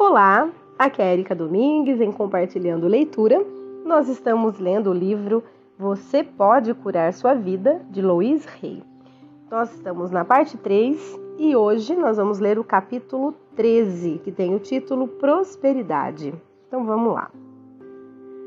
Olá, 0.00 0.48
aqui 0.78 1.02
é 1.02 1.12
Erika 1.12 1.34
Domingues 1.34 2.00
em 2.00 2.12
Compartilhando 2.12 2.86
Leitura. 2.86 3.44
Nós 3.84 4.08
estamos 4.08 4.56
lendo 4.60 4.90
o 4.90 4.94
livro 4.94 5.42
Você 5.76 6.22
Pode 6.22 6.72
Curar 6.72 7.12
Sua 7.12 7.34
Vida, 7.34 7.84
de 7.90 8.00
Louise 8.00 8.46
Hay. 8.62 8.80
Nós 9.50 9.74
estamos 9.74 10.12
na 10.12 10.24
parte 10.24 10.56
3 10.56 11.18
e 11.36 11.56
hoje 11.56 11.96
nós 11.96 12.16
vamos 12.16 12.38
ler 12.38 12.60
o 12.60 12.64
capítulo 12.64 13.34
13, 13.56 14.20
que 14.22 14.30
tem 14.30 14.54
o 14.54 14.60
título 14.60 15.08
Prosperidade. 15.08 16.32
Então 16.68 16.86
vamos 16.86 17.12
lá. 17.12 17.28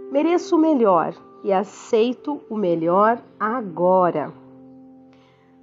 Mereço 0.09 0.55
o 0.55 0.59
melhor 0.59 1.13
e 1.43 1.51
aceito 1.51 2.39
o 2.49 2.55
melhor 2.55 3.21
agora. 3.37 4.31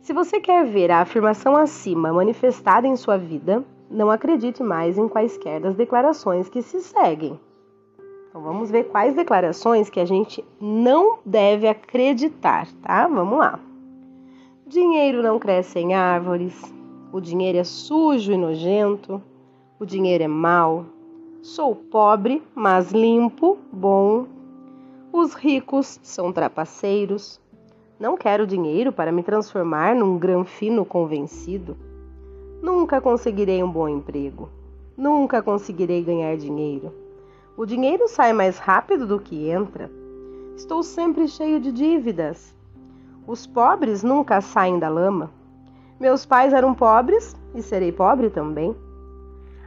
Se 0.02 0.12
você 0.12 0.39
quer 0.39 0.66
ver 0.66 0.91
a 0.91 1.00
afirmação 1.00 1.57
acima 1.57 2.12
manifestada 2.12 2.86
em 2.86 2.95
sua 2.95 3.16
vida, 3.16 3.64
não 3.91 4.10
acredite 4.10 4.62
mais 4.62 4.98
em 4.98 5.09
quaisquer 5.09 5.60
das 5.60 5.74
declarações 5.74 6.48
que 6.48 6.62
se 6.62 6.80
seguem. 6.80 7.38
Então 8.28 8.42
vamos 8.42 8.70
ver 8.70 8.84
quais 8.84 9.14
declarações 9.14 9.88
que 9.88 9.98
a 9.98 10.05
gente 10.05 10.45
não 10.61 11.19
deve 11.24 11.66
acreditar, 11.66 12.69
tá? 12.83 13.06
Vamos 13.09 13.38
lá. 13.38 13.59
Dinheiro 14.66 15.23
não 15.23 15.38
cresce 15.38 15.78
em 15.78 15.95
árvores. 15.95 16.61
O 17.11 17.20
dinheiro 17.20 17.59
é 17.59 17.64
sujo 17.64 18.33
e 18.33 18.37
nojento. 18.37 19.23
O 19.80 19.87
dinheiro 19.87 20.25
é 20.25 20.28
mau. 20.28 20.84
Sou 21.41 21.75
pobre, 21.75 22.42
mas 22.55 22.92
limpo, 22.92 23.56
bom. 23.73 24.27
Os 25.11 25.33
ricos 25.33 25.98
são 26.02 26.33
trapaceiros. 26.33 27.41
Não 27.98 28.16
quero 28.16 28.47
dinheiro 28.47 28.92
para 28.92 29.11
me 29.11 29.23
transformar 29.23 29.95
num 29.95 30.19
granfino 30.19 30.84
convencido. 30.84 31.88
Nunca 32.61 33.01
conseguirei 33.01 33.62
um 33.62 33.71
bom 33.71 33.89
emprego. 33.89 34.48
Nunca 34.97 35.41
conseguirei 35.41 36.03
ganhar 36.03 36.37
dinheiro. 36.37 36.92
O 37.56 37.65
dinheiro 37.65 38.09
sai 38.09 38.33
mais 38.33 38.59
rápido 38.59 39.06
do 39.06 39.20
que 39.20 39.48
entra. 39.48 39.91
Estou 40.56 40.83
sempre 40.83 41.28
cheio 41.28 41.61
de 41.61 41.70
dívidas. 41.70 42.53
Os 43.27 43.47
pobres 43.47 44.03
nunca 44.03 44.41
saem 44.41 44.78
da 44.78 44.89
lama. 44.89 45.31
Meus 46.00 46.27
pais 46.27 46.53
eram 46.53 46.75
pobres 46.75 47.37
e 47.55 47.62
serei 47.62 47.92
pobre 47.92 48.28
também. 48.28 48.75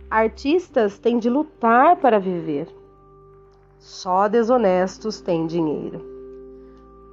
Artistas 0.10 1.00
têm 1.00 1.18
de 1.18 1.30
lutar 1.30 1.96
para 1.96 2.20
viver. 2.20 2.68
Só 3.80 4.28
desonestos 4.28 5.22
têm 5.22 5.48
dinheiro. 5.48 6.02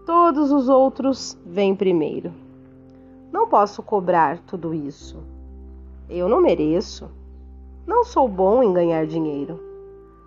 Todos 0.04 0.50
os 0.50 0.68
outros 0.68 1.38
vêm 1.46 1.76
primeiro. 1.76 2.32
Não 3.30 3.46
posso 3.46 3.82
cobrar 3.82 4.38
tudo 4.40 4.74
isso. 4.74 5.37
Eu 6.10 6.26
não 6.28 6.40
mereço. 6.40 7.10
Não 7.86 8.02
sou 8.02 8.26
bom 8.26 8.62
em 8.62 8.72
ganhar 8.72 9.06
dinheiro. 9.06 9.60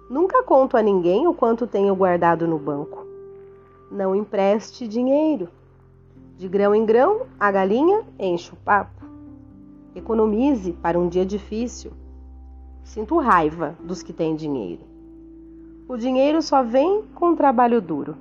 Nunca 0.09 0.43
conto 0.43 0.77
a 0.77 0.81
ninguém 0.81 1.27
o 1.27 1.33
quanto 1.33 1.65
tenho 1.65 1.95
guardado 1.95 2.47
no 2.47 2.59
banco. 2.59 3.05
Não 3.89 4.15
empreste 4.15 4.87
dinheiro. 4.87 5.49
De 6.37 6.47
grão 6.47 6.75
em 6.75 6.85
grão, 6.85 7.21
a 7.39 7.51
galinha 7.51 8.03
enche 8.19 8.53
o 8.53 8.57
papo. 8.57 9.03
Economize 9.95 10.73
para 10.73 10.99
um 10.99 11.07
dia 11.07 11.25
difícil. 11.25 11.91
Sinto 12.83 13.17
raiva 13.17 13.75
dos 13.79 14.03
que 14.03 14.13
têm 14.13 14.35
dinheiro. 14.35 14.83
O 15.87 15.97
dinheiro 15.97 16.41
só 16.41 16.61
vem 16.61 17.03
com 17.15 17.35
trabalho 17.35 17.81
duro. 17.81 18.15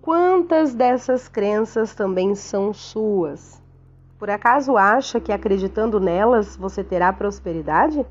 Quantas 0.00 0.74
dessas 0.74 1.28
crenças 1.28 1.94
também 1.94 2.34
são 2.34 2.72
suas? 2.72 3.60
Por 4.18 4.30
acaso 4.30 4.78
acha 4.78 5.20
que 5.20 5.30
acreditando 5.30 6.00
nelas 6.00 6.56
você 6.56 6.82
terá 6.82 7.12
prosperidade? 7.12 8.04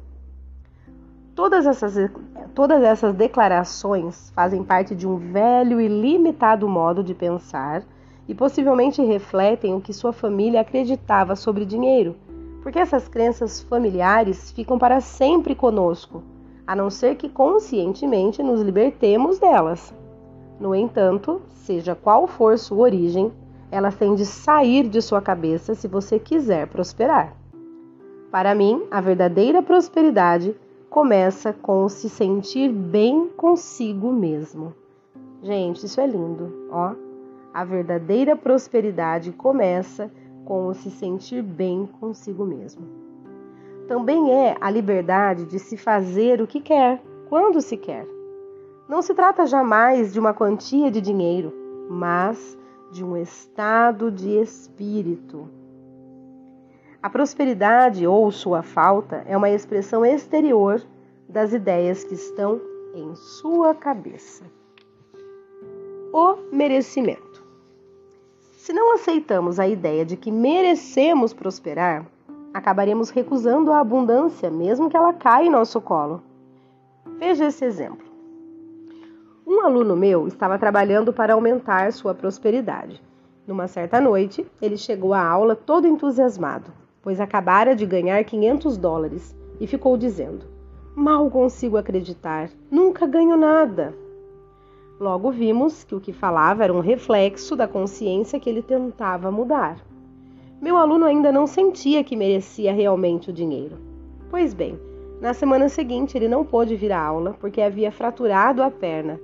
Todas 1.33 1.65
essas, 1.65 2.11
todas 2.53 2.83
essas 2.83 3.15
declarações 3.15 4.31
fazem 4.35 4.63
parte 4.63 4.93
de 4.93 5.07
um 5.07 5.17
velho 5.17 5.81
e 5.81 5.87
limitado 5.87 6.69
modo 6.69 7.03
de 7.03 7.15
pensar 7.15 7.83
e 8.27 8.35
possivelmente 8.35 9.01
refletem 9.01 9.73
o 9.73 9.81
que 9.81 9.93
sua 9.93 10.13
família 10.13 10.61
acreditava 10.61 11.35
sobre 11.35 11.65
dinheiro, 11.65 12.15
porque 12.61 12.79
essas 12.79 13.07
crenças 13.07 13.61
familiares 13.61 14.51
ficam 14.51 14.77
para 14.77 15.01
sempre 15.01 15.55
conosco, 15.55 16.23
a 16.67 16.75
não 16.75 16.89
ser 16.89 17.15
que 17.15 17.29
conscientemente 17.29 18.43
nos 18.43 18.61
libertemos 18.61 19.39
delas. 19.39 19.93
No 20.59 20.73
entanto, 20.73 21.41
seja 21.49 21.95
qual 21.95 22.27
for 22.27 22.57
sua 22.59 22.83
origem, 22.83 23.31
elas 23.71 23.95
têm 23.95 24.15
de 24.15 24.25
sair 24.25 24.87
de 24.87 25.01
sua 25.01 25.21
cabeça 25.21 25.75
se 25.75 25.87
você 25.87 26.19
quiser 26.19 26.67
prosperar. 26.67 27.35
Para 28.31 28.53
mim, 28.53 28.83
a 28.91 28.99
verdadeira 29.01 29.61
prosperidade 29.61 30.55
começa 30.89 31.53
com 31.53 31.87
se 31.89 32.09
sentir 32.09 32.71
bem 32.71 33.27
consigo 33.29 34.11
mesmo. 34.11 34.73
Gente, 35.41 35.85
isso 35.85 35.99
é 35.99 36.07
lindo, 36.07 36.67
ó. 36.71 36.93
A 37.53 37.63
verdadeira 37.63 38.35
prosperidade 38.35 39.31
começa 39.31 40.11
com 40.43 40.73
se 40.73 40.91
sentir 40.91 41.41
bem 41.41 41.87
consigo 41.99 42.45
mesmo. 42.45 42.85
Também 43.87 44.31
é 44.31 44.55
a 44.59 44.69
liberdade 44.69 45.45
de 45.45 45.59
se 45.59 45.77
fazer 45.77 46.41
o 46.41 46.47
que 46.47 46.59
quer, 46.59 47.01
quando 47.29 47.61
se 47.61 47.77
quer. 47.77 48.07
Não 48.87 49.01
se 49.01 49.13
trata 49.13 49.45
jamais 49.45 50.13
de 50.13 50.19
uma 50.19 50.33
quantia 50.33 50.91
de 50.91 51.01
dinheiro, 51.01 51.53
mas 51.89 52.57
de 52.95 53.03
um 53.03 53.17
estado 53.17 54.09
de 54.09 54.39
espírito. 54.39 55.49
A 57.03 57.09
prosperidade 57.09 58.07
ou 58.07 58.31
sua 58.31 58.63
falta 58.63 59.21
é 59.27 59.35
uma 59.35 59.49
expressão 59.49 60.05
exterior 60.05 60.81
das 61.27 61.51
ideias 61.51 62.05
que 62.05 62.13
estão 62.13 62.61
em 62.93 63.13
sua 63.13 63.75
cabeça. 63.75 64.45
O 66.13 66.37
merecimento. 66.53 67.43
Se 68.55 68.71
não 68.71 68.93
aceitamos 68.93 69.59
a 69.59 69.67
ideia 69.67 70.05
de 70.05 70.15
que 70.15 70.31
merecemos 70.31 71.33
prosperar, 71.33 72.05
acabaremos 72.53 73.09
recusando 73.09 73.73
a 73.73 73.81
abundância, 73.81 74.49
mesmo 74.49 74.89
que 74.89 74.95
ela 74.95 75.11
caia 75.11 75.47
em 75.47 75.51
nosso 75.51 75.81
colo. 75.81 76.23
Veja 77.19 77.47
esse 77.47 77.65
exemplo. 77.65 78.04
Um 79.55 79.61
aluno 79.61 79.95
meu 79.95 80.27
estava 80.27 80.59
trabalhando 80.59 81.13
para 81.13 81.33
aumentar 81.33 81.93
sua 81.93 82.13
prosperidade. 82.13 83.01
Numa 83.47 83.69
certa 83.69 84.01
noite, 84.01 84.45
ele 84.61 84.75
chegou 84.75 85.13
à 85.13 85.25
aula 85.25 85.55
todo 85.55 85.87
entusiasmado, 85.87 86.73
pois 87.01 87.21
acabara 87.21 87.73
de 87.73 87.85
ganhar 87.85 88.21
500 88.21 88.75
dólares 88.75 89.33
e 89.57 89.65
ficou 89.65 89.95
dizendo: 89.95 90.45
Mal 90.93 91.31
consigo 91.31 91.77
acreditar, 91.77 92.49
nunca 92.69 93.07
ganho 93.07 93.37
nada. 93.37 93.95
Logo 94.99 95.31
vimos 95.31 95.85
que 95.85 95.95
o 95.95 96.01
que 96.01 96.11
falava 96.11 96.65
era 96.65 96.73
um 96.73 96.81
reflexo 96.81 97.55
da 97.55 97.65
consciência 97.65 98.37
que 98.37 98.49
ele 98.49 98.61
tentava 98.61 99.31
mudar. 99.31 99.77
Meu 100.61 100.75
aluno 100.75 101.05
ainda 101.05 101.31
não 101.31 101.47
sentia 101.47 102.03
que 102.03 102.17
merecia 102.17 102.73
realmente 102.73 103.29
o 103.29 103.33
dinheiro. 103.33 103.77
Pois 104.29 104.53
bem, 104.53 104.77
na 105.21 105.33
semana 105.33 105.69
seguinte 105.69 106.17
ele 106.17 106.27
não 106.27 106.43
pôde 106.43 106.75
vir 106.75 106.91
à 106.91 107.01
aula 107.01 107.37
porque 107.39 107.61
havia 107.61 107.89
fraturado 107.89 108.61
a 108.61 108.69
perna 108.69 109.17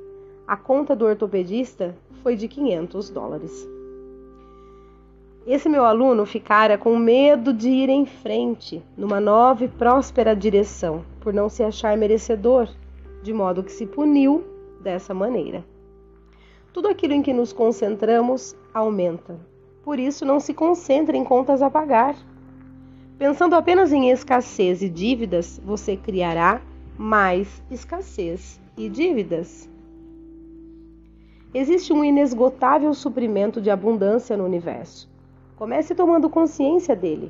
a 0.51 0.57
conta 0.57 0.93
do 0.93 1.05
ortopedista 1.05 1.95
foi 2.21 2.35
de 2.35 2.45
500 2.45 3.09
dólares. 3.09 3.65
Esse 5.47 5.69
meu 5.69 5.85
aluno 5.85 6.25
ficara 6.25 6.77
com 6.77 6.97
medo 6.97 7.53
de 7.53 7.69
ir 7.69 7.87
em 7.87 8.05
frente, 8.05 8.83
numa 8.97 9.21
nova 9.21 9.63
e 9.63 9.69
próspera 9.69 10.35
direção, 10.35 11.05
por 11.21 11.33
não 11.33 11.47
se 11.47 11.63
achar 11.63 11.95
merecedor, 11.95 12.67
de 13.23 13.31
modo 13.31 13.63
que 13.63 13.71
se 13.71 13.85
puniu 13.85 14.43
dessa 14.81 15.13
maneira. 15.13 15.63
Tudo 16.73 16.89
aquilo 16.89 17.13
em 17.13 17.21
que 17.21 17.31
nos 17.31 17.53
concentramos 17.53 18.53
aumenta. 18.73 19.39
Por 19.85 19.99
isso, 19.99 20.25
não 20.25 20.41
se 20.41 20.53
concentre 20.53 21.17
em 21.17 21.23
contas 21.23 21.61
a 21.61 21.69
pagar. 21.69 22.13
Pensando 23.17 23.55
apenas 23.55 23.93
em 23.93 24.09
escassez 24.09 24.81
e 24.81 24.89
dívidas, 24.89 25.61
você 25.63 25.95
criará 25.95 26.61
mais 26.97 27.63
escassez 27.71 28.59
e 28.77 28.89
dívidas. 28.89 29.70
Existe 31.53 31.91
um 31.91 32.01
inesgotável 32.01 32.93
suprimento 32.93 33.59
de 33.59 33.69
abundância 33.69 34.37
no 34.37 34.45
universo. 34.45 35.09
Comece 35.57 35.93
tomando 35.93 36.29
consciência 36.29 36.95
dele. 36.95 37.29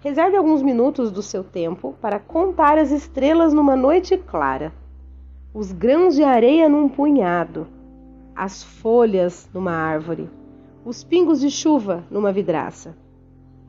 Reserve 0.00 0.36
alguns 0.36 0.62
minutos 0.62 1.12
do 1.12 1.22
seu 1.22 1.44
tempo 1.44 1.94
para 2.00 2.18
contar 2.18 2.76
as 2.76 2.90
estrelas 2.90 3.52
numa 3.52 3.76
noite 3.76 4.18
clara, 4.18 4.72
os 5.54 5.70
grãos 5.70 6.16
de 6.16 6.24
areia 6.24 6.68
num 6.68 6.88
punhado, 6.88 7.68
as 8.34 8.64
folhas 8.64 9.48
numa 9.54 9.70
árvore, 9.70 10.28
os 10.84 11.04
pingos 11.04 11.38
de 11.40 11.50
chuva 11.50 12.02
numa 12.10 12.32
vidraça. 12.32 12.96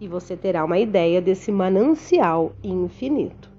E 0.01 0.07
você 0.07 0.36
terá 0.36 0.66
uma 0.66 0.80
ideia 0.80 1.22
desse 1.22 1.51
manancial 1.51 2.54
infinito. 2.63 3.51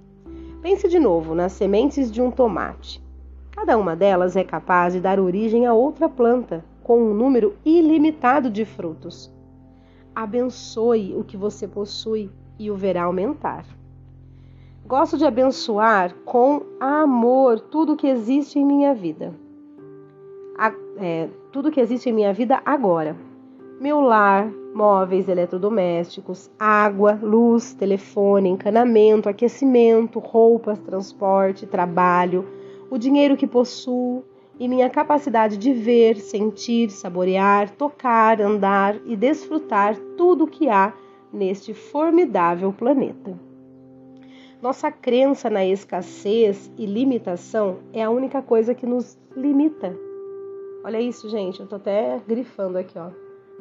Pense 0.61 0.89
de 0.89 0.99
novo 0.99 1.33
nas 1.33 1.53
sementes 1.53 2.11
de 2.11 2.21
um 2.21 2.31
tomate. 2.31 3.04
Cada 3.55 3.79
uma 3.79 3.95
delas 3.95 4.35
é 4.35 4.43
capaz 4.43 4.95
de 4.95 5.01
dar 5.01 5.21
origem 5.21 5.65
a 5.65 5.73
outra 5.73 6.09
planta, 6.09 6.65
com 6.83 7.01
um 7.01 7.15
número 7.15 7.55
ilimitado 7.65 8.51
de 8.51 8.65
frutos. 8.65 9.33
Abençoe 10.13 11.15
o 11.17 11.23
que 11.23 11.37
você 11.37 11.69
possui 11.69 12.31
e 12.59 12.69
o 12.69 12.75
verá 12.75 13.05
aumentar. 13.05 13.65
Gosto 14.85 15.17
de 15.17 15.25
abençoar 15.25 16.13
com 16.25 16.63
amor 16.81 17.61
tudo 17.61 17.97
que 17.97 18.09
existe 18.09 18.59
em 18.59 18.65
minha 18.67 18.93
vida. 18.93 19.33
A, 20.59 20.73
é, 20.99 21.29
tudo 21.53 21.71
que 21.71 21.81
existe 21.81 22.11
em 22.11 22.13
minha 22.13 22.35
vida 22.35 22.61
agora. 22.67 23.17
Meu 23.81 24.01
lar, 24.01 24.51
móveis 24.75 25.29
eletrodomésticos, 25.29 26.51
água, 26.59 27.19
luz, 27.23 27.73
telefone, 27.73 28.51
encanamento, 28.51 29.29
aquecimento, 29.29 30.19
roupas, 30.19 30.79
transporte, 30.81 31.67
trabalho, 31.67 32.45
o 32.91 32.99
dinheiro 32.99 33.37
que 33.37 33.47
possuo 33.47 34.25
e 34.59 34.69
minha 34.69 34.89
capacidade 34.89 35.57
de 35.57 35.73
ver, 35.73 36.17
sentir, 36.17 36.91
saborear, 36.91 37.71
tocar, 37.71 38.41
andar 38.41 38.97
e 39.05 39.17
desfrutar 39.17 39.97
tudo 40.17 40.45
o 40.45 40.47
que 40.47 40.69
há 40.69 40.93
neste 41.33 41.75
formidável 41.75 42.73
planeta. 42.73 43.39
Nossa 44.63 44.91
crença 44.91 45.51
na 45.51 45.65
escassez 45.65 46.71
e 46.79 46.87
limitação 46.87 47.79
é 47.93 48.03
a 48.03 48.11
única 48.11 48.41
coisa 48.41 48.75
que 48.75 48.87
nos 48.87 49.19
limita. 49.37 49.95
Olha 50.85 51.01
isso, 51.01 51.29
gente, 51.29 51.61
eu 51.61 51.67
tô 51.67 51.77
até 51.77 52.21
grifando 52.27 52.79
aqui, 52.79 52.99
ó. 52.99 53.11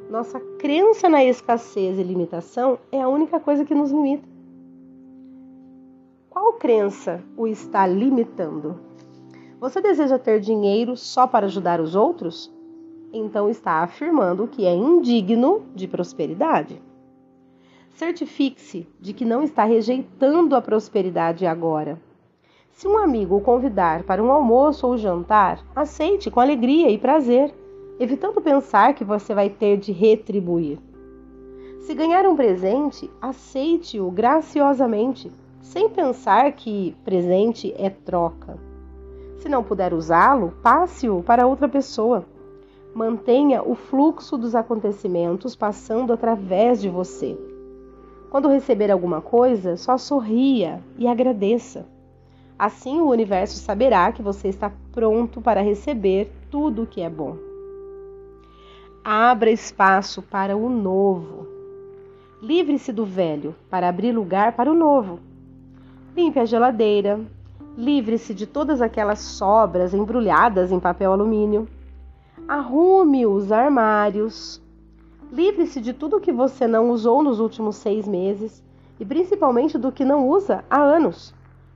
Nossa 0.10 0.40
crença 0.60 1.10
na 1.10 1.24
escassez 1.24 1.98
e 1.98 2.04
limitação 2.04 2.78
é 2.92 3.02
a 3.02 3.08
única 3.08 3.40
coisa 3.40 3.66
que 3.66 3.74
nos 3.74 3.92
limita. 3.92 4.28
Qual 6.30 6.54
crença 6.54 7.22
o 7.36 7.48
está 7.48 7.86
limitando? 7.88 8.80
Você 9.64 9.80
deseja 9.80 10.20
ter 10.20 10.42
dinheiro 10.42 10.98
só 10.98 11.26
para 11.26 11.46
ajudar 11.46 11.80
os 11.80 11.96
outros? 11.96 12.52
Então 13.14 13.48
está 13.48 13.76
afirmando 13.76 14.46
que 14.46 14.66
é 14.66 14.76
indigno 14.76 15.64
de 15.74 15.88
prosperidade. 15.88 16.82
Certifique-se 17.92 18.86
de 19.00 19.14
que 19.14 19.24
não 19.24 19.42
está 19.42 19.64
rejeitando 19.64 20.54
a 20.58 20.62
prosperidade 20.62 21.46
agora. 21.46 21.98
Se 22.72 22.90
um 22.90 22.98
amigo 22.98 23.38
o 23.38 23.42
convidar 23.42 24.04
para 24.04 24.22
um 24.22 24.34
almoço 24.34 24.86
ou 24.86 24.98
jantar, 24.98 25.64
aceite 25.74 26.30
com 26.30 26.42
alegria 26.42 26.90
e 26.90 26.98
prazer 26.98 27.56
evitando 27.98 28.42
pensar 28.42 28.94
que 28.94 29.06
você 29.06 29.34
vai 29.34 29.50
ter 29.50 29.78
de 29.78 29.94
retribuir. 29.94 30.78
Se 31.80 31.94
ganhar 31.94 32.26
um 32.26 32.36
presente, 32.36 33.10
aceite-o 33.22 34.12
graciosamente, 34.12 35.32
sem 35.62 35.88
pensar 35.88 36.52
que 36.52 36.94
presente 37.06 37.74
é 37.78 37.90
troca. 37.90 38.73
Se 39.38 39.50
não 39.50 39.64
puder 39.64 39.94
usá-lo, 39.94 40.54
passe-o 40.62 41.22
para 41.24 41.48
outra 41.48 41.68
pessoa. 41.68 42.26
Mantenha 42.94 43.64
o 43.64 43.76
fluxo 43.76 44.38
dos 44.38 44.56
acontecimentos 44.56 45.56
passando 45.56 46.14
através 46.14 46.82
de 46.82 46.90
você. 46.90 47.38
Quando 48.30 48.48
receber 48.48 48.90
alguma 48.90 49.22
coisa, 49.22 49.78
só 49.78 49.98
sorria 49.98 50.82
e 50.98 51.08
agradeça. 51.08 51.86
Assim 52.58 53.00
o 53.02 53.10
universo 53.10 53.58
saberá 53.58 54.12
que 54.12 54.22
você 54.22 54.48
está 54.48 54.72
pronto 54.92 55.42
para 55.42 55.62
receber 55.62 56.32
tudo 56.50 56.84
o 56.84 56.88
que 56.88 57.02
é 57.02 57.10
bom. 57.10 57.36
Abra 59.04 59.52
espaço 59.52 60.22
para 60.22 60.56
o 60.56 60.70
novo. 60.70 61.46
Livre-se 62.42 62.92
do 62.92 63.06
velho 63.06 63.54
para 63.70 63.90
abrir 63.90 64.12
lugar 64.12 64.54
para 64.54 64.72
o 64.72 64.74
novo. 64.74 65.20
Limpe 66.16 66.40
a 66.40 66.46
geladeira. 66.46 67.20
Livre-se 67.78 68.36
de 68.36 68.46
todas 68.46 68.82
aquelas 68.82 69.20
sobras 69.20 69.96
embrulhadas 69.96 70.72
em 70.72 70.80
papel 70.80 71.12
alumínio. 71.12 71.68
Arrume 72.48 73.26
os 73.26 73.52
armários. 73.52 74.62
Livre-se 75.32 75.82
de 75.82 75.92
tudo 75.92 76.20
que 76.20 76.32
você 76.32 76.68
não 76.68 76.92
usou 76.92 77.24
nos 77.24 77.40
últimos 77.40 77.78
seis 77.78 78.08
meses 78.08 78.64
e 79.00 79.06
principalmente 79.06 79.76
do 79.76 79.92
que 79.92 80.06
não 80.06 80.30
usa 80.30 80.64
há 80.70 80.80
anos. 80.80 81.34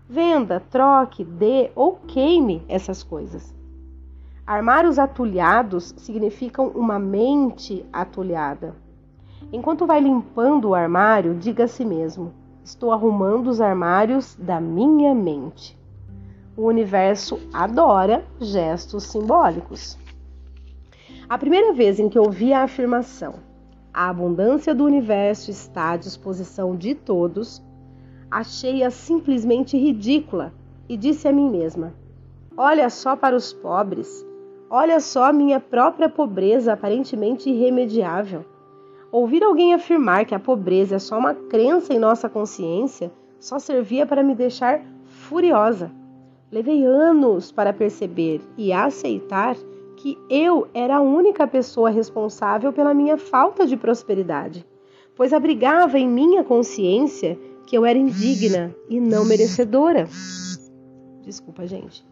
Venda, 0.07 0.61
troque, 0.69 1.23
dê 1.23 1.71
ou 1.73 1.99
queime 2.07 2.63
essas 2.67 3.01
coisas. 3.01 3.55
Armários 4.45 4.99
atulhados 4.99 5.95
significam 5.97 6.67
uma 6.67 6.99
mente 6.99 7.83
atulhada. 7.91 8.75
Enquanto 9.51 9.87
vai 9.87 9.99
limpando 9.99 10.69
o 10.69 10.75
armário, 10.75 11.33
diga 11.33 11.63
a 11.63 11.67
si 11.67 11.83
mesmo: 11.83 12.31
Estou 12.63 12.91
arrumando 12.91 13.47
os 13.47 13.59
armários 13.59 14.35
da 14.35 14.61
minha 14.61 15.15
mente. 15.15 15.76
O 16.57 16.63
universo 16.63 17.39
adora 17.53 18.25
gestos 18.41 19.03
simbólicos. 19.03 19.97
A 21.29 21.37
primeira 21.37 21.71
vez 21.71 21.99
em 21.99 22.09
que 22.09 22.19
ouvi 22.19 22.51
a 22.51 22.63
afirmação, 22.63 23.35
a 23.93 24.09
abundância 24.09 24.75
do 24.75 24.83
universo 24.83 25.51
está 25.51 25.91
à 25.91 25.97
disposição 25.97 26.75
de 26.75 26.95
todos, 26.95 27.63
achei-a 28.29 28.89
simplesmente 28.89 29.77
ridícula 29.77 30.51
e 30.89 30.97
disse 30.97 31.27
a 31.27 31.31
mim 31.31 31.49
mesma: 31.49 31.93
Olha 32.57 32.89
só 32.89 33.15
para 33.15 33.35
os 33.35 33.53
pobres, 33.53 34.25
Olha 34.69 34.99
só 34.99 35.31
minha 35.31 35.61
própria 35.61 36.09
pobreza 36.09 36.73
aparentemente 36.73 37.49
irremediável. 37.49 38.43
Ouvir 39.09 39.41
alguém 39.41 39.73
afirmar 39.73 40.25
que 40.25 40.35
a 40.35 40.39
pobreza 40.39 40.97
é 40.97 40.99
só 40.99 41.17
uma 41.17 41.33
crença 41.33 41.93
em 41.93 41.99
nossa 41.99 42.27
consciência 42.27 43.09
só 43.39 43.59
servia 43.59 44.05
para 44.05 44.21
me 44.21 44.35
deixar 44.35 44.81
furiosa. 45.05 45.89
Levei 46.51 46.85
anos 46.85 47.51
para 47.51 47.73
perceber 47.73 48.41
e 48.57 48.71
aceitar 48.71 49.55
que 49.97 50.17
eu 50.29 50.67
era 50.73 50.97
a 50.97 51.01
única 51.01 51.47
pessoa 51.47 51.89
responsável 51.89 52.71
pela 52.71 52.93
minha 52.93 53.17
falta 53.17 53.65
de 53.65 53.75
prosperidade, 53.75 54.65
pois 55.15 55.33
abrigava 55.33 55.97
em 55.97 56.07
minha 56.07 56.43
consciência 56.43 57.37
que 57.65 57.77
eu 57.77 57.85
era 57.85 57.97
indigna 57.97 58.73
e 58.89 58.99
não 58.99 59.25
merecedora. 59.25 60.07
Desculpa, 61.23 61.67
gente 61.67 62.05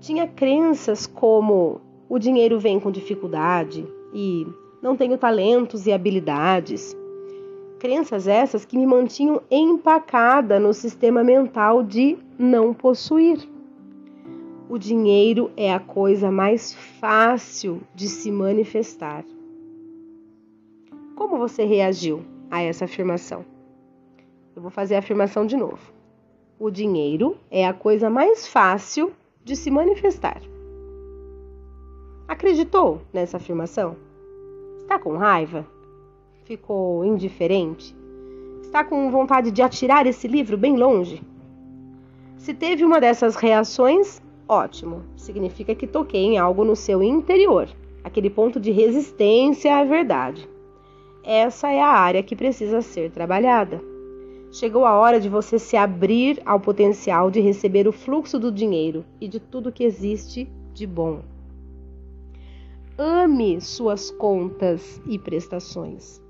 tinha 0.00 0.26
crenças 0.26 1.06
como 1.06 1.80
o 2.08 2.18
dinheiro 2.18 2.58
vem 2.58 2.80
com 2.80 2.90
dificuldade 2.90 3.86
e 4.12 4.46
não 4.82 4.96
tenho 4.96 5.16
talentos 5.16 5.86
e 5.86 5.92
habilidades. 5.92 6.96
Crenças 7.80 8.28
essas 8.28 8.66
que 8.66 8.76
me 8.76 8.86
mantinham 8.86 9.40
empacada 9.50 10.60
no 10.60 10.74
sistema 10.74 11.24
mental 11.24 11.82
de 11.82 12.18
não 12.38 12.74
possuir. 12.74 13.48
O 14.68 14.76
dinheiro 14.76 15.50
é 15.56 15.72
a 15.72 15.80
coisa 15.80 16.30
mais 16.30 16.74
fácil 16.74 17.80
de 17.94 18.06
se 18.06 18.30
manifestar. 18.30 19.24
Como 21.16 21.38
você 21.38 21.64
reagiu 21.64 22.22
a 22.50 22.60
essa 22.60 22.84
afirmação? 22.84 23.46
Eu 24.54 24.60
vou 24.60 24.70
fazer 24.70 24.96
a 24.96 24.98
afirmação 24.98 25.46
de 25.46 25.56
novo. 25.56 25.90
O 26.58 26.70
dinheiro 26.70 27.38
é 27.50 27.66
a 27.66 27.72
coisa 27.72 28.10
mais 28.10 28.46
fácil 28.46 29.10
de 29.42 29.56
se 29.56 29.70
manifestar. 29.70 30.42
Acreditou 32.28 33.00
nessa 33.10 33.38
afirmação? 33.38 33.96
Está 34.82 34.98
com 34.98 35.16
raiva? 35.16 35.79
Ficou 36.50 37.04
indiferente? 37.04 37.94
Está 38.60 38.82
com 38.82 39.08
vontade 39.08 39.52
de 39.52 39.62
atirar 39.62 40.04
esse 40.08 40.26
livro 40.26 40.58
bem 40.58 40.76
longe? 40.76 41.22
Se 42.36 42.52
teve 42.52 42.84
uma 42.84 43.00
dessas 43.00 43.36
reações, 43.36 44.20
ótimo. 44.48 45.04
Significa 45.14 45.76
que 45.76 45.86
toquei 45.86 46.24
em 46.24 46.38
algo 46.38 46.64
no 46.64 46.74
seu 46.74 47.04
interior, 47.04 47.68
aquele 48.02 48.28
ponto 48.28 48.58
de 48.58 48.72
resistência 48.72 49.76
à 49.76 49.84
verdade. 49.84 50.48
Essa 51.22 51.70
é 51.70 51.80
a 51.80 51.86
área 51.86 52.20
que 52.20 52.34
precisa 52.34 52.82
ser 52.82 53.12
trabalhada. 53.12 53.80
Chegou 54.50 54.84
a 54.84 54.98
hora 54.98 55.20
de 55.20 55.28
você 55.28 55.56
se 55.56 55.76
abrir 55.76 56.42
ao 56.44 56.58
potencial 56.58 57.30
de 57.30 57.38
receber 57.38 57.86
o 57.86 57.92
fluxo 57.92 58.40
do 58.40 58.50
dinheiro 58.50 59.04
e 59.20 59.28
de 59.28 59.38
tudo 59.38 59.70
que 59.70 59.84
existe 59.84 60.50
de 60.74 60.84
bom. 60.84 61.20
Ame 62.98 63.60
suas 63.60 64.10
contas 64.10 65.00
e 65.06 65.16
prestações. 65.16 66.20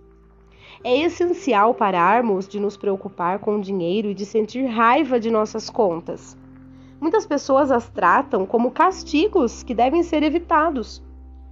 É 0.83 0.97
essencial 0.99 1.75
pararmos 1.75 2.49
de 2.49 2.59
nos 2.59 2.75
preocupar 2.75 3.39
com 3.39 3.57
o 3.57 3.61
dinheiro 3.61 4.09
e 4.09 4.15
de 4.15 4.25
sentir 4.25 4.65
raiva 4.65 5.21
de 5.21 5.31
nossas 5.31 5.69
contas. 5.69 6.35
Muitas 6.99 7.27
pessoas 7.27 7.71
as 7.71 7.91
tratam 7.91 8.47
como 8.47 8.71
castigos 8.71 9.63
que 9.63 9.75
devem 9.75 10.03
ser 10.03 10.23
evitados. 10.23 11.03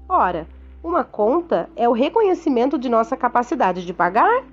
Ora, 0.08 0.48
uma 0.82 1.04
conta 1.04 1.68
é 1.76 1.86
o 1.86 1.92
reconhecimento 1.92 2.78
de 2.78 2.88
nossa 2.88 3.18
capacidade 3.18 3.84
de 3.84 3.92
pagar, 3.92 4.44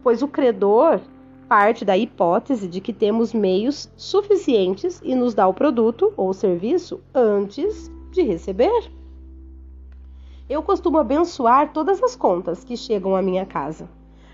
pois 0.00 0.22
o 0.22 0.28
credor 0.28 1.00
parte 1.48 1.84
da 1.84 1.98
hipótese 1.98 2.68
de 2.68 2.80
que 2.80 2.92
temos 2.92 3.34
meios 3.34 3.90
suficientes 3.96 5.00
e 5.02 5.16
nos 5.16 5.34
dá 5.34 5.48
o 5.48 5.54
produto 5.54 6.14
ou 6.16 6.32
serviço 6.32 7.00
antes 7.12 7.90
de 8.12 8.22
receber. 8.22 8.92
Eu 10.48 10.62
costumo 10.62 10.98
abençoar 10.98 11.72
todas 11.72 12.00
as 12.00 12.14
contas 12.14 12.62
que 12.62 12.76
chegam 12.76 13.16
à 13.16 13.22
minha 13.22 13.44
casa. 13.44 13.88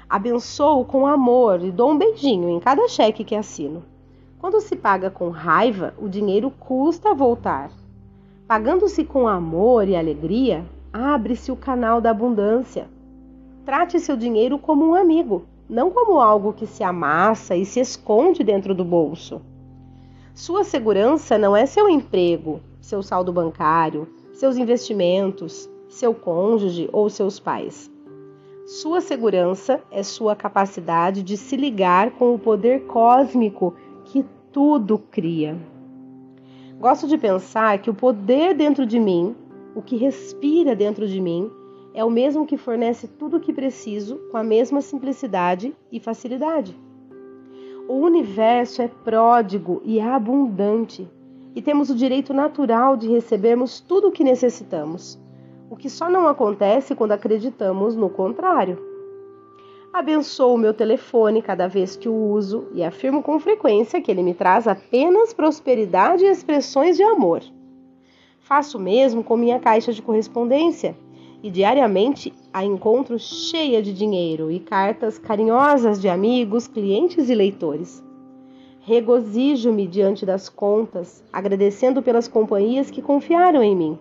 Abençoo 0.08 0.84
com 0.84 1.06
amor 1.06 1.62
e 1.62 1.70
dou 1.70 1.90
um 1.90 1.98
beijinho 1.98 2.48
em 2.48 2.60
cada 2.60 2.88
cheque 2.88 3.24
que 3.24 3.34
assino. 3.34 3.82
Quando 4.38 4.60
se 4.60 4.76
paga 4.76 5.10
com 5.10 5.30
raiva, 5.30 5.94
o 5.98 6.08
dinheiro 6.08 6.50
custa 6.50 7.14
voltar. 7.14 7.70
Pagando-se 8.46 9.04
com 9.04 9.26
amor 9.26 9.88
e 9.88 9.96
alegria, 9.96 10.64
abre-se 10.92 11.50
o 11.50 11.56
canal 11.56 12.00
da 12.00 12.10
abundância. 12.10 12.88
Trate 13.64 13.98
seu 13.98 14.16
dinheiro 14.16 14.58
como 14.58 14.86
um 14.86 14.94
amigo 14.94 15.44
não 15.68 15.90
como 15.90 16.20
algo 16.20 16.52
que 16.52 16.66
se 16.66 16.84
amassa 16.84 17.56
e 17.56 17.64
se 17.64 17.80
esconde 17.80 18.44
dentro 18.44 18.74
do 18.74 18.84
bolso. 18.84 19.40
Sua 20.34 20.64
segurança 20.64 21.36
não 21.38 21.56
é 21.56 21.66
seu 21.66 21.88
emprego, 21.88 22.60
seu 22.80 23.02
saldo 23.02 23.32
bancário, 23.32 24.06
seus 24.32 24.56
investimentos, 24.56 25.68
seu 25.88 26.14
cônjuge 26.14 26.88
ou 26.92 27.08
seus 27.08 27.40
pais. 27.40 27.90
Sua 28.66 29.00
segurança 29.00 29.80
é 29.92 30.02
sua 30.02 30.34
capacidade 30.34 31.22
de 31.22 31.36
se 31.36 31.56
ligar 31.56 32.10
com 32.10 32.34
o 32.34 32.38
poder 32.38 32.84
cósmico 32.86 33.76
que 34.06 34.24
tudo 34.50 34.98
cria. 34.98 35.56
Gosto 36.80 37.06
de 37.06 37.16
pensar 37.16 37.78
que 37.78 37.88
o 37.88 37.94
poder 37.94 38.54
dentro 38.54 38.84
de 38.84 38.98
mim, 38.98 39.36
o 39.72 39.80
que 39.80 39.94
respira 39.94 40.74
dentro 40.74 41.06
de 41.06 41.20
mim, 41.20 41.48
é 41.94 42.04
o 42.04 42.10
mesmo 42.10 42.44
que 42.44 42.56
fornece 42.56 43.06
tudo 43.06 43.36
o 43.36 43.40
que 43.40 43.52
preciso 43.52 44.16
com 44.32 44.36
a 44.36 44.42
mesma 44.42 44.80
simplicidade 44.80 45.72
e 45.92 46.00
facilidade. 46.00 46.76
O 47.86 47.94
universo 47.94 48.82
é 48.82 48.88
pródigo 48.88 49.80
e 49.84 50.00
abundante, 50.00 51.08
e 51.54 51.62
temos 51.62 51.88
o 51.88 51.94
direito 51.94 52.34
natural 52.34 52.96
de 52.96 53.06
recebermos 53.06 53.78
tudo 53.78 54.08
o 54.08 54.12
que 54.12 54.24
necessitamos, 54.24 55.24
o 55.70 55.76
que 55.76 55.90
só 55.90 56.08
não 56.08 56.28
acontece 56.28 56.94
quando 56.94 57.12
acreditamos 57.12 57.96
no 57.96 58.08
contrário. 58.08 58.78
Abençoo 59.92 60.54
o 60.54 60.58
meu 60.58 60.74
telefone 60.74 61.40
cada 61.40 61.66
vez 61.66 61.96
que 61.96 62.08
o 62.08 62.14
uso 62.14 62.66
e 62.74 62.84
afirmo 62.84 63.22
com 63.22 63.40
frequência 63.40 64.00
que 64.00 64.10
ele 64.10 64.22
me 64.22 64.34
traz 64.34 64.68
apenas 64.68 65.32
prosperidade 65.32 66.24
e 66.24 66.28
expressões 66.28 66.96
de 66.96 67.02
amor. 67.02 67.42
Faço 68.40 68.78
o 68.78 68.80
mesmo 68.80 69.24
com 69.24 69.36
minha 69.36 69.58
caixa 69.58 69.92
de 69.92 70.02
correspondência 70.02 70.96
e 71.42 71.50
diariamente 71.50 72.32
a 72.52 72.64
encontro 72.64 73.18
cheia 73.18 73.82
de 73.82 73.92
dinheiro 73.92 74.50
e 74.50 74.60
cartas 74.60 75.18
carinhosas 75.18 76.00
de 76.00 76.08
amigos, 76.08 76.68
clientes 76.68 77.28
e 77.28 77.34
leitores. 77.34 78.04
Regozijo-me 78.80 79.86
diante 79.86 80.24
das 80.24 80.48
contas, 80.48 81.24
agradecendo 81.32 82.02
pelas 82.02 82.28
companhias 82.28 82.90
que 82.90 83.02
confiaram 83.02 83.62
em 83.62 83.74
mim. 83.74 83.98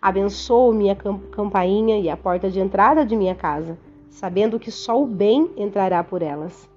Abençoo 0.00 0.72
minha 0.72 0.96
campainha 0.96 1.98
e 1.98 2.08
a 2.08 2.16
porta 2.16 2.50
de 2.50 2.60
entrada 2.60 3.04
de 3.04 3.16
minha 3.16 3.34
casa 3.34 3.76
sabendo 4.18 4.58
que 4.58 4.72
só 4.72 5.00
o 5.00 5.06
bem 5.06 5.48
entrará 5.56 6.02
por 6.02 6.22
elas. 6.22 6.68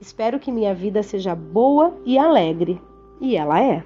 Espero 0.00 0.40
que 0.40 0.50
minha 0.50 0.74
vida 0.74 1.02
seja 1.02 1.34
boa 1.34 1.94
e 2.06 2.18
alegre, 2.18 2.80
e 3.20 3.36
ela 3.36 3.62
é. 3.62 3.84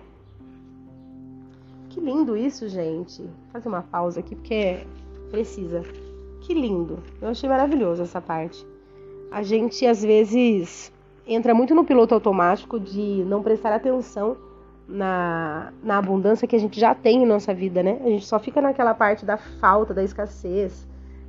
Que 1.88 2.00
lindo 2.00 2.36
isso, 2.36 2.68
gente. 2.68 3.22
Vou 3.22 3.32
fazer 3.52 3.68
uma 3.68 3.82
pausa 3.82 4.20
aqui 4.20 4.36
porque 4.36 4.86
precisa. 5.28 5.82
Que 6.40 6.54
lindo. 6.54 7.00
Eu 7.20 7.28
achei 7.28 7.48
maravilhoso 7.48 8.02
essa 8.02 8.20
parte. 8.20 8.64
A 9.30 9.42
gente 9.42 9.84
às 9.84 10.02
vezes 10.02 10.92
entra 11.26 11.52
muito 11.52 11.74
no 11.74 11.84
piloto 11.84 12.14
automático 12.14 12.78
de 12.78 13.24
não 13.26 13.42
prestar 13.42 13.72
atenção 13.72 14.36
na, 14.90 15.72
na 15.82 15.98
abundância 15.98 16.46
que 16.46 16.56
a 16.56 16.58
gente 16.58 16.78
já 16.78 16.94
tem 16.94 17.22
em 17.22 17.26
nossa 17.26 17.54
vida, 17.54 17.82
né? 17.82 17.98
A 18.04 18.08
gente 18.08 18.26
só 18.26 18.38
fica 18.38 18.60
naquela 18.60 18.92
parte 18.92 19.24
da 19.24 19.36
falta, 19.36 19.94
da 19.94 20.02
escassez, 20.02 20.86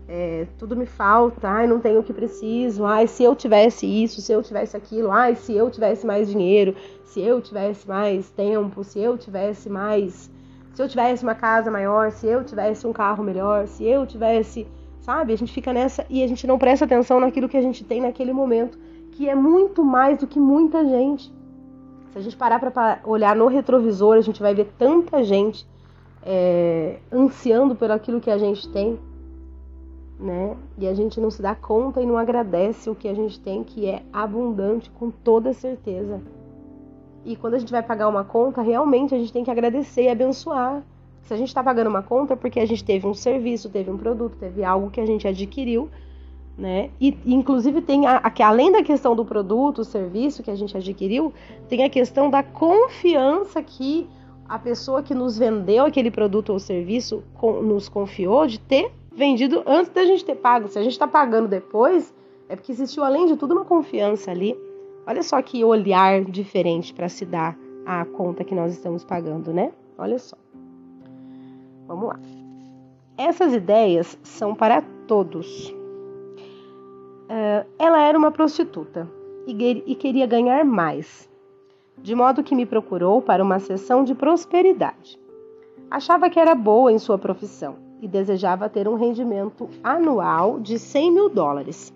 é, 0.08 0.46
tudo 0.58 0.75
me 0.75 0.86
falta, 0.86 1.48
ai, 1.48 1.68
não 1.68 1.80
tenho 1.80 2.01
o 2.01 2.03
que 2.03 2.12
preciso, 2.12 2.84
ai, 2.86 3.08
se 3.08 3.24
eu 3.24 3.34
tivesse 3.36 3.86
isso, 3.86 4.22
se 4.22 4.34
eu 4.34 4.44
tivesse 4.44 4.75
aquilo, 4.75 5.12
ai, 5.12 5.36
se 5.36 5.53
eu 5.53 5.70
tivesse 5.70 6.06
mais 6.06 6.27
dinheiro, 6.27 6.75
se 7.06 7.22
eu 7.22 7.39
tivesse 7.41 7.88
mais 7.88 8.30
tempo, 8.32 8.84
se 8.84 9.00
eu 9.00 9.18
tivesse 9.18 9.70
mais. 9.70 10.30
Se 10.74 10.82
eu 10.82 10.88
tivesse 10.88 11.24
uma 11.24 11.36
casa 11.36 11.70
maior, 11.70 12.12
se 12.12 12.27
eu 12.27 12.44
tivesse 12.44 12.88
um 12.88 12.94
carro 12.94 13.24
melhor, 13.24 13.68
se 13.68 13.84
eu 13.84 14.06
tivesse. 14.06 14.68
Sabe? 15.01 15.34
A 15.34 15.36
gente 15.36 15.51
fica 15.51 15.74
nessa 15.74 16.06
e 16.10 16.24
a 16.24 16.27
gente 16.27 16.46
não 16.46 16.60
presta 16.60 16.86
atenção 16.86 17.20
naquilo 17.20 17.50
que 17.50 17.58
a 17.58 17.62
gente 17.62 17.84
tem 17.84 18.01
naquele 18.01 18.32
momento, 18.32 18.77
que 19.12 19.27
é 19.27 19.36
muito 19.36 19.84
mais 19.84 20.20
do 20.20 20.27
que 20.27 20.39
muita 20.39 20.86
gente. 20.86 21.32
Se 22.12 22.18
a 22.18 22.22
gente 22.22 22.36
parar 22.36 22.60
para 22.60 23.00
olhar 23.06 23.36
no 23.36 23.48
retrovisor, 23.48 24.18
a 24.18 24.22
gente 24.22 24.41
vai 24.41 24.53
ver 24.53 24.72
tanta 24.77 25.24
gente 25.24 25.65
é, 26.24 27.00
ansiando 27.12 27.75
por 27.75 27.89
aquilo 27.89 28.20
que 28.20 28.30
a 28.30 28.38
gente 28.38 28.68
tem 28.70 29.00
né? 30.22 30.56
E 30.77 30.88
a 30.88 30.94
gente 30.94 31.20
não 31.20 31.32
se 31.32 31.41
dá 31.41 31.56
conta 31.56 32.01
e 32.01 32.06
não 32.06 32.18
agradece 32.18 32.89
o 32.89 32.96
que 32.96 33.08
a 33.08 33.13
gente 33.13 33.39
tem, 33.39 33.63
que 33.63 33.88
é 33.88 34.03
abundante 34.13 34.89
com 34.91 35.10
toda 35.10 35.51
certeza. 35.51 36.22
E 37.25 37.36
quando 37.36 37.56
a 37.56 37.60
gente 37.60 37.72
vai 37.72 37.82
pagar 37.82 38.08
uma 38.08 38.24
conta, 38.24 38.62
realmente 38.62 39.13
a 39.13 39.18
gente 39.18 39.34
tem 39.34 39.44
que 39.44 39.51
agradecer 39.51 40.03
e 40.03 40.10
abençoar. 40.10 40.84
Se 41.24 41.34
a 41.34 41.38
gente 41.38 41.48
está 41.48 41.63
pagando 41.63 41.89
uma 41.89 42.01
conta, 42.01 42.34
é 42.34 42.36
porque 42.36 42.60
a 42.60 42.65
gente 42.65 42.84
teve 42.84 43.06
um 43.08 43.13
serviço, 43.13 43.70
teve 43.70 43.89
um 43.89 43.98
produto, 43.98 44.38
teve 44.38 44.63
algo 44.63 44.89
que 44.89 45.01
a 45.01 45.06
gente 45.06 45.27
adquiriu, 45.27 45.89
né? 46.58 46.89
E, 47.00 47.17
inclusive 47.25 47.81
tem 47.81 48.05
a, 48.05 48.17
a, 48.17 48.48
além 48.48 48.72
da 48.72 48.84
questão 48.84 49.15
do 49.15 49.25
produto, 49.25 49.79
o 49.79 49.86
serviço 49.86 50.43
que 50.43 50.51
a 50.51 50.55
gente 50.55 50.75
adquiriu, 50.75 51.34
tem 51.67 51.84
a 51.84 51.89
questão 51.89 52.29
da 52.29 52.43
confiança 52.43 53.62
que 53.63 54.08
a 54.48 54.60
pessoa 54.60 55.01
que 55.01 55.15
nos 55.15 55.38
vendeu 55.38 55.86
aquele 55.86 56.12
produto 56.12 56.51
ou 56.51 56.60
serviço 56.60 57.24
com, 57.34 57.62
nos 57.62 57.88
confiou 57.88 58.46
de 58.46 58.60
ter 58.60 58.91
vendido 59.13 59.63
antes 59.65 59.91
da 59.91 60.05
gente 60.05 60.25
ter 60.25 60.36
pago. 60.36 60.67
Se 60.67 60.77
a 60.77 60.84
gente 60.84 60.93
está 60.93 61.08
pagando 61.08 61.48
depois, 61.48 62.13
é 62.50 62.55
porque 62.55 62.72
existiu, 62.72 63.03
além 63.03 63.27
de 63.27 63.38
tudo, 63.38 63.53
uma 63.53 63.65
confiança 63.65 64.29
ali. 64.29 64.58
Olha 65.08 65.24
só 65.24 65.41
que 65.41 65.63
olhar 65.63 66.24
diferente 66.25 66.93
para 66.93 67.10
se 67.10 67.25
dar 67.25 67.58
a 67.86 68.05
conta 68.05 68.43
que 68.43 68.53
nós 68.53 68.74
estamos 68.74 69.03
pagando, 69.03 69.53
né? 69.53 69.72
Olha 69.98 70.20
só. 70.20 70.38
Vamos 71.88 72.10
lá. 72.10 72.20
Essas 73.17 73.53
ideias 73.53 74.17
são 74.24 74.53
para 74.53 74.81
todos. 75.08 75.74
Uh, 77.32 77.66
ela 77.80 78.02
era 78.02 78.18
uma 78.18 78.30
prostituta 78.30 79.10
e, 79.48 79.84
e 79.88 79.96
queria 79.96 80.28
ganhar 80.28 80.66
mais, 80.66 81.30
de 81.98 82.14
modo 82.14 82.44
que 82.44 82.54
me 82.54 82.66
procurou 82.66 83.22
para 83.22 83.42
uma 83.42 83.58
sessão 83.58 84.04
de 84.04 84.14
prosperidade. 84.14 85.18
Achava 85.90 86.30
que 86.30 86.38
era 86.38 86.54
boa 86.54 86.92
em 86.92 87.00
sua 87.00 87.18
profissão 87.18 87.78
e 88.02 88.08
desejava 88.08 88.68
ter 88.68 88.86
um 88.86 88.96
rendimento 88.96 89.70
anual 89.82 90.60
de 90.60 90.78
100 90.78 91.10
mil 91.10 91.30
dólares. 91.30 91.94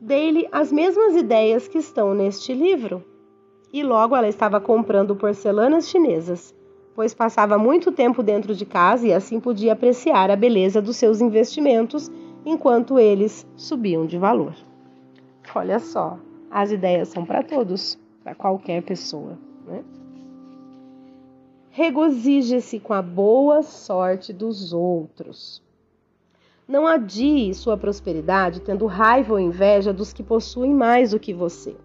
Dei-lhe 0.00 0.46
as 0.52 0.70
mesmas 0.70 1.16
ideias 1.16 1.66
que 1.66 1.78
estão 1.78 2.14
neste 2.14 2.54
livro. 2.54 3.04
E 3.72 3.82
logo 3.82 4.14
ela 4.14 4.28
estava 4.28 4.60
comprando 4.60 5.16
porcelanas 5.16 5.88
chinesas, 5.88 6.54
pois 6.94 7.12
passava 7.12 7.58
muito 7.58 7.90
tempo 7.90 8.22
dentro 8.22 8.54
de 8.54 8.64
casa 8.64 9.08
e 9.08 9.12
assim 9.12 9.40
podia 9.40 9.72
apreciar 9.72 10.30
a 10.30 10.36
beleza 10.36 10.80
dos 10.80 10.96
seus 10.96 11.20
investimentos 11.20 12.08
enquanto 12.46 12.98
eles 12.98 13.46
subiam 13.56 14.06
de 14.06 14.16
valor. 14.16 14.54
Olha 15.54 15.78
só, 15.78 16.18
as 16.50 16.70
ideias 16.70 17.08
são 17.08 17.26
para 17.26 17.42
todos, 17.42 17.98
para 18.22 18.34
qualquer 18.34 18.82
pessoa. 18.82 19.38
Né? 19.66 19.84
regozije-se 21.76 22.80
com 22.80 22.94
a 22.94 23.02
boa 23.02 23.62
sorte 23.62 24.32
dos 24.32 24.72
outros. 24.72 25.62
Não 26.66 26.86
adie 26.86 27.52
sua 27.52 27.76
prosperidade 27.76 28.62
tendo 28.62 28.86
raiva 28.86 29.34
ou 29.34 29.38
inveja 29.38 29.92
dos 29.92 30.10
que 30.10 30.22
possuem 30.22 30.72
mais 30.72 31.10
do 31.10 31.20
que 31.20 31.34
você. 31.34 31.76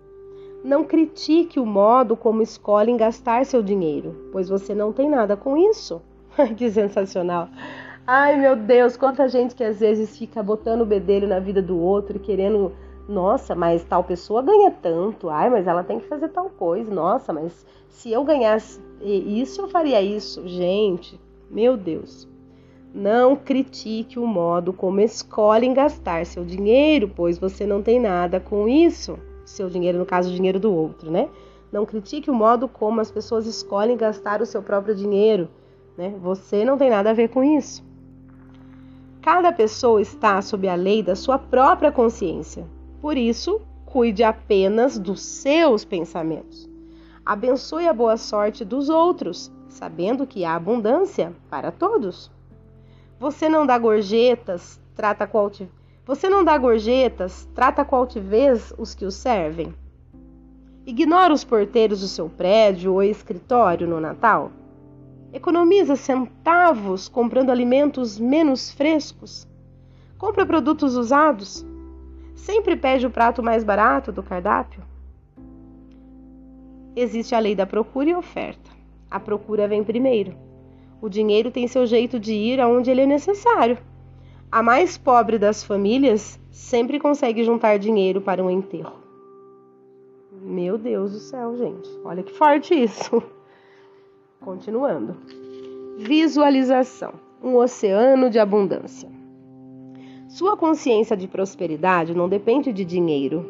Não 0.64 0.86
critique 0.86 1.60
o 1.60 1.66
modo 1.66 2.16
como 2.16 2.42
escolhem 2.42 2.96
gastar 2.96 3.46
seu 3.46 3.62
dinheiro, 3.62 4.30
pois 4.32 4.48
você 4.48 4.74
não 4.74 4.94
tem 4.94 5.10
nada 5.10 5.36
com 5.36 5.58
isso. 5.58 6.02
que 6.56 6.72
sensacional! 6.72 7.50
Ai 8.14 8.36
meu 8.36 8.58
Deus, 8.58 8.98
quanta 8.98 9.26
gente 9.30 9.56
que 9.56 9.64
às 9.64 9.80
vezes 9.80 10.18
fica 10.18 10.44
botando 10.44 10.82
o 10.82 10.86
bedelho 10.86 11.30
na 11.30 11.40
vida 11.40 11.62
do 11.62 11.80
outro 11.80 12.18
e 12.18 12.20
querendo 12.20 12.74
nossa, 13.08 13.56
mas 13.56 13.86
tal 13.86 14.04
pessoa 14.04 14.42
ganha 14.42 14.70
tanto. 14.70 15.30
Ai, 15.30 15.50
mas 15.50 15.66
ela 15.66 15.82
tem 15.82 15.98
que 15.98 16.10
fazer 16.10 16.28
tal 16.28 16.50
coisa. 16.50 16.94
Nossa, 16.94 17.32
mas 17.32 17.66
se 17.88 18.12
eu 18.12 18.26
ganhasse 18.26 18.82
isso, 19.02 19.62
eu 19.62 19.70
faria 19.70 20.02
isso. 20.02 20.46
Gente, 20.46 21.18
meu 21.50 21.78
Deus. 21.78 22.28
Não 22.94 23.34
critique 23.34 24.20
o 24.20 24.28
modo 24.28 24.74
como 24.74 25.00
escolhem 25.00 25.74
gastar 25.74 26.26
seu 26.26 26.44
dinheiro, 26.44 27.10
pois 27.16 27.40
você 27.40 27.66
não 27.66 27.82
tem 27.82 27.98
nada 27.98 28.42
com 28.42 28.68
isso. 28.68 29.18
Seu 29.46 29.70
dinheiro, 29.70 29.98
no 29.98 30.06
caso, 30.06 30.30
o 30.30 30.34
dinheiro 30.34 30.60
do 30.60 30.74
outro, 30.74 31.10
né? 31.10 31.30
Não 31.72 31.86
critique 31.86 32.30
o 32.30 32.34
modo 32.34 32.68
como 32.68 33.00
as 33.00 33.10
pessoas 33.10 33.46
escolhem 33.46 33.96
gastar 33.96 34.42
o 34.42 34.46
seu 34.46 34.62
próprio 34.62 34.94
dinheiro, 34.94 35.48
né? 35.98 36.14
Você 36.22 36.66
não 36.66 36.78
tem 36.78 36.90
nada 36.90 37.12
a 37.12 37.14
ver 37.14 37.30
com 37.30 37.42
isso. 37.42 37.90
Cada 39.22 39.52
pessoa 39.52 40.02
está 40.02 40.42
sob 40.42 40.68
a 40.68 40.74
lei 40.74 41.04
da 41.04 41.16
sua 41.16 41.38
própria 41.38 41.92
consciência. 41.92 42.66
Por 43.00 43.16
isso, 43.16 43.62
cuide 43.86 44.24
apenas 44.24 44.98
dos 44.98 45.22
seus 45.22 45.86
pensamentos. 45.86 46.68
Abençoe 47.24 47.88
a 47.88 47.94
boa 47.94 48.18
sorte 48.18 48.66
dos 48.66 48.90
outros, 48.90 49.52
sabendo 49.70 50.26
que 50.26 50.44
há 50.44 50.56
abundância 50.56 51.34
para 51.52 51.72
todos. 51.72 52.32
Você 53.20 53.48
não 53.48 53.64
dá 53.64 53.78
gorjetas, 53.78 54.82
trata 54.96 55.28
com 55.28 55.38
altivez. 55.38 55.72
Você 56.04 56.28
não 56.28 56.44
dá 56.44 56.58
gorjetas, 56.58 57.48
trata 57.54 57.86
com 57.86 57.96
altivez 57.96 58.74
os 58.76 58.96
que 58.96 59.06
o 59.06 59.12
servem. 59.12 59.72
Ignora 60.84 61.32
os 61.32 61.44
porteiros 61.44 62.02
do 62.02 62.08
seu 62.08 62.28
prédio 62.28 62.94
ou 62.94 63.04
escritório 63.04 63.88
no 63.88 64.00
Natal. 64.00 64.52
Economiza 65.34 65.96
centavos 65.96 67.08
comprando 67.08 67.52
alimentos 67.52 68.20
menos 68.20 68.72
frescos. 68.72 69.48
Compra 70.18 70.46
produtos 70.46 70.96
usados. 70.96 71.66
Sempre 72.36 72.76
pede 72.76 73.08
o 73.08 73.12
prato 73.12 73.42
mais 73.42 73.64
barato 73.64 74.12
do 74.12 74.22
cardápio? 74.22 74.84
Existe 76.96 77.34
a 77.34 77.40
lei 77.40 77.56
da 77.56 77.66
procura 77.66 78.10
e 78.10 78.16
oferta. 78.16 78.70
A 79.10 79.20
procura 79.20 79.68
vem 79.68 79.84
primeiro. 79.84 80.36
O 81.02 81.08
dinheiro 81.08 81.50
tem 81.50 81.68
seu 81.68 81.86
jeito 81.86 82.20
de 82.20 82.34
ir 82.34 82.60
aonde 82.60 82.92
ele 82.92 83.02
é 83.02 83.06
necessário. 83.06 83.78
A 84.52 84.62
mais 84.62 84.98
pobre 84.98 85.40
das 85.40 85.64
famílias 85.64 86.38
sempre 86.52 87.00
consegue 87.00 87.44
juntar 87.44 87.80
dinheiro 87.80 88.20
para 88.20 88.44
um 88.44 88.50
enterro. 88.50 89.00
Meu 90.42 90.78
Deus 90.78 91.14
do 91.14 91.20
céu, 91.20 91.56
gente. 91.56 91.90
Olha 92.04 92.22
que 92.22 92.34
forte 92.34 92.74
isso. 92.74 93.24
Continuando. 94.42 95.16
Visualização 96.00 97.14
um 97.44 97.56
oceano 97.58 98.28
de 98.28 98.40
abundância. 98.40 99.08
Sua 100.28 100.58
consciência 100.58 101.16
de 101.16 101.28
prosperidade 101.28 102.16
não 102.16 102.28
depende 102.28 102.74
de 102.74 102.84
dinheiro. 102.84 103.46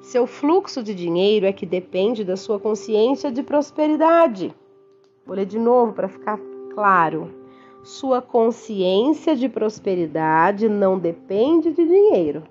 Seu 0.00 0.26
fluxo 0.26 0.82
de 0.82 0.92
dinheiro 0.92 1.46
é 1.46 1.52
que 1.52 1.64
depende 1.64 2.24
da 2.24 2.36
sua 2.36 2.58
consciência 2.58 3.30
de 3.30 3.44
prosperidade. 3.44 4.52
Vou 5.24 5.36
ler 5.36 5.46
de 5.46 5.58
novo 5.58 5.92
para 5.92 6.08
ficar 6.08 6.38
claro. 6.74 7.32
Sua 7.84 8.20
consciência 8.20 9.36
de 9.36 9.48
prosperidade 9.48 10.68
não 10.68 10.98
depende 10.98 11.72
de 11.72 11.86
dinheiro. 11.86 12.42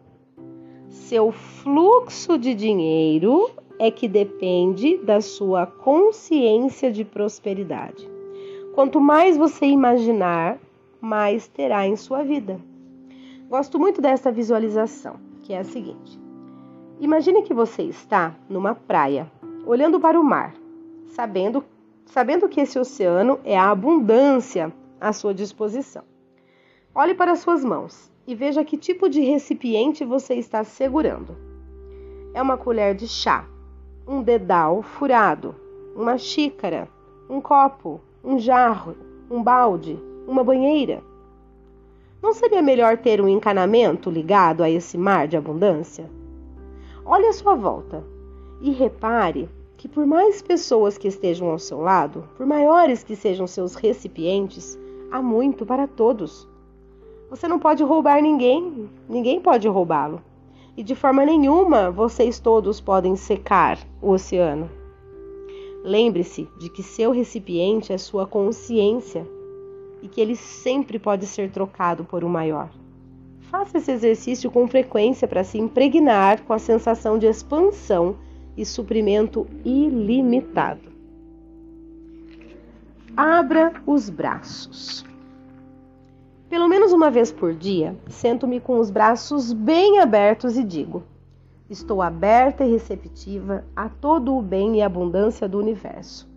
Seu 0.87 1.31
fluxo 1.31 2.37
de 2.37 2.53
dinheiro 2.53 3.49
é 3.81 3.89
que 3.89 4.07
depende 4.07 4.97
da 4.97 5.21
sua 5.21 5.65
consciência 5.65 6.91
de 6.91 7.03
prosperidade. 7.03 8.07
Quanto 8.75 9.01
mais 9.01 9.35
você 9.35 9.65
imaginar, 9.65 10.59
mais 11.01 11.47
terá 11.47 11.87
em 11.87 11.95
sua 11.95 12.23
vida. 12.23 12.61
Gosto 13.49 13.79
muito 13.79 13.99
dessa 13.99 14.31
visualização, 14.31 15.15
que 15.41 15.51
é 15.51 15.57
a 15.57 15.63
seguinte: 15.63 16.19
Imagine 16.99 17.41
que 17.41 17.55
você 17.55 17.81
está 17.81 18.35
numa 18.47 18.75
praia, 18.75 19.31
olhando 19.65 19.99
para 19.99 20.19
o 20.19 20.23
mar, 20.23 20.53
sabendo, 21.07 21.65
sabendo 22.05 22.47
que 22.47 22.61
esse 22.61 22.77
oceano 22.77 23.39
é 23.43 23.57
a 23.57 23.71
abundância 23.71 24.71
à 24.99 25.11
sua 25.11 25.33
disposição. 25.33 26.03
Olhe 26.93 27.15
para 27.15 27.35
suas 27.35 27.65
mãos 27.65 28.11
e 28.27 28.35
veja 28.35 28.63
que 28.63 28.77
tipo 28.77 29.09
de 29.09 29.21
recipiente 29.21 30.05
você 30.05 30.35
está 30.35 30.63
segurando. 30.63 31.35
É 32.31 32.41
uma 32.43 32.57
colher 32.57 32.93
de 32.93 33.07
chá, 33.07 33.47
um 34.07 34.21
dedal 34.21 34.81
furado, 34.81 35.55
uma 35.95 36.17
xícara, 36.17 36.87
um 37.29 37.39
copo, 37.39 38.01
um 38.23 38.39
jarro, 38.39 38.95
um 39.29 39.41
balde, 39.41 39.99
uma 40.27 40.43
banheira. 40.43 41.01
Não 42.21 42.33
seria 42.33 42.61
melhor 42.61 42.97
ter 42.97 43.19
um 43.19 43.27
encanamento 43.27 44.09
ligado 44.09 44.63
a 44.63 44.69
esse 44.69 44.97
mar 44.97 45.27
de 45.27 45.37
abundância? 45.37 46.09
Olhe 47.05 47.25
à 47.25 47.33
sua 47.33 47.55
volta 47.55 48.03
e 48.61 48.71
repare 48.71 49.49
que, 49.75 49.87
por 49.87 50.05
mais 50.05 50.41
pessoas 50.41 50.97
que 50.97 51.07
estejam 51.07 51.49
ao 51.49 51.57
seu 51.57 51.81
lado, 51.81 52.23
por 52.37 52.45
maiores 52.45 53.03
que 53.03 53.15
sejam 53.15 53.47
seus 53.47 53.73
recipientes, 53.73 54.77
há 55.11 55.21
muito 55.21 55.65
para 55.65 55.87
todos. 55.87 56.47
Você 57.29 57.47
não 57.47 57.57
pode 57.57 57.83
roubar 57.83 58.21
ninguém, 58.21 58.87
ninguém 59.09 59.41
pode 59.41 59.67
roubá-lo. 59.67 60.21
E 60.81 60.83
de 60.83 60.95
forma 60.95 61.23
nenhuma 61.23 61.91
vocês 61.91 62.39
todos 62.39 62.81
podem 62.81 63.15
secar 63.15 63.77
o 64.01 64.09
oceano. 64.09 64.67
Lembre-se 65.83 66.49
de 66.57 66.71
que 66.71 66.81
seu 66.81 67.11
recipiente 67.11 67.93
é 67.93 67.99
sua 67.99 68.25
consciência 68.25 69.23
e 70.01 70.07
que 70.07 70.19
ele 70.19 70.35
sempre 70.35 70.97
pode 70.97 71.27
ser 71.27 71.51
trocado 71.51 72.03
por 72.03 72.23
um 72.23 72.27
maior. 72.27 72.71
Faça 73.41 73.77
esse 73.77 73.91
exercício 73.91 74.49
com 74.49 74.67
frequência 74.67 75.27
para 75.27 75.43
se 75.43 75.59
impregnar 75.59 76.41
com 76.45 76.53
a 76.53 76.57
sensação 76.57 77.19
de 77.19 77.27
expansão 77.27 78.15
e 78.57 78.65
suprimento 78.65 79.45
ilimitado. 79.63 80.91
Abra 83.15 83.71
os 83.85 84.09
braços. 84.09 85.10
Pelo 86.51 86.67
menos 86.67 86.91
uma 86.91 87.09
vez 87.09 87.31
por 87.31 87.53
dia, 87.53 87.95
sento-me 88.09 88.59
com 88.59 88.77
os 88.77 88.91
braços 88.91 89.53
bem 89.53 89.99
abertos 89.99 90.57
e 90.57 90.65
digo: 90.65 91.01
Estou 91.69 92.01
aberta 92.01 92.65
e 92.65 92.71
receptiva 92.73 93.63
a 93.73 93.87
todo 93.87 94.35
o 94.35 94.41
bem 94.41 94.75
e 94.75 94.81
abundância 94.81 95.47
do 95.47 95.57
universo. 95.57 96.29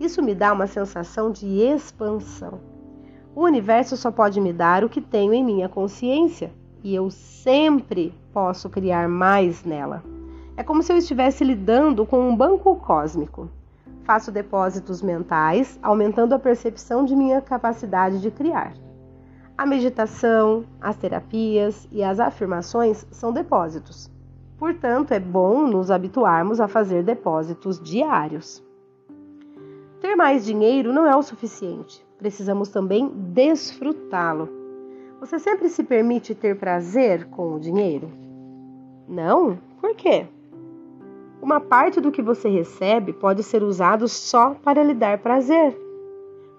Isso 0.00 0.22
me 0.22 0.34
dá 0.34 0.54
uma 0.54 0.66
sensação 0.66 1.30
de 1.30 1.46
expansão. 1.46 2.60
O 3.36 3.42
universo 3.42 3.94
só 3.94 4.10
pode 4.10 4.40
me 4.40 4.54
dar 4.54 4.84
o 4.84 4.88
que 4.88 5.02
tenho 5.02 5.34
em 5.34 5.44
minha 5.44 5.68
consciência 5.68 6.50
e 6.82 6.94
eu 6.94 7.10
sempre 7.10 8.14
posso 8.32 8.70
criar 8.70 9.06
mais 9.06 9.64
nela. 9.64 10.02
É 10.56 10.62
como 10.62 10.82
se 10.82 10.90
eu 10.90 10.96
estivesse 10.96 11.44
lidando 11.44 12.06
com 12.06 12.26
um 12.26 12.34
banco 12.34 12.74
cósmico. 12.76 13.50
Faço 14.04 14.32
depósitos 14.32 15.02
mentais, 15.02 15.78
aumentando 15.82 16.34
a 16.34 16.38
percepção 16.38 17.04
de 17.04 17.14
minha 17.14 17.42
capacidade 17.42 18.18
de 18.18 18.30
criar. 18.30 18.72
A 19.62 19.66
meditação, 19.66 20.64
as 20.80 20.96
terapias 20.96 21.86
e 21.92 22.02
as 22.02 22.18
afirmações 22.18 23.06
são 23.12 23.32
depósitos. 23.32 24.10
Portanto, 24.58 25.12
é 25.12 25.20
bom 25.20 25.68
nos 25.68 25.88
habituarmos 25.88 26.60
a 26.60 26.66
fazer 26.66 27.04
depósitos 27.04 27.80
diários. 27.80 28.60
Ter 30.00 30.16
mais 30.16 30.44
dinheiro 30.44 30.92
não 30.92 31.06
é 31.06 31.14
o 31.14 31.22
suficiente, 31.22 32.04
precisamos 32.18 32.70
também 32.70 33.06
desfrutá-lo. 33.06 34.48
Você 35.20 35.38
sempre 35.38 35.68
se 35.68 35.84
permite 35.84 36.34
ter 36.34 36.58
prazer 36.58 37.26
com 37.26 37.54
o 37.54 37.60
dinheiro? 37.60 38.10
Não? 39.06 39.56
Por 39.80 39.94
quê? 39.94 40.26
Uma 41.40 41.60
parte 41.60 42.00
do 42.00 42.10
que 42.10 42.20
você 42.20 42.48
recebe 42.48 43.12
pode 43.12 43.44
ser 43.44 43.62
usado 43.62 44.08
só 44.08 44.56
para 44.56 44.82
lhe 44.82 44.92
dar 44.92 45.18
prazer. 45.18 45.78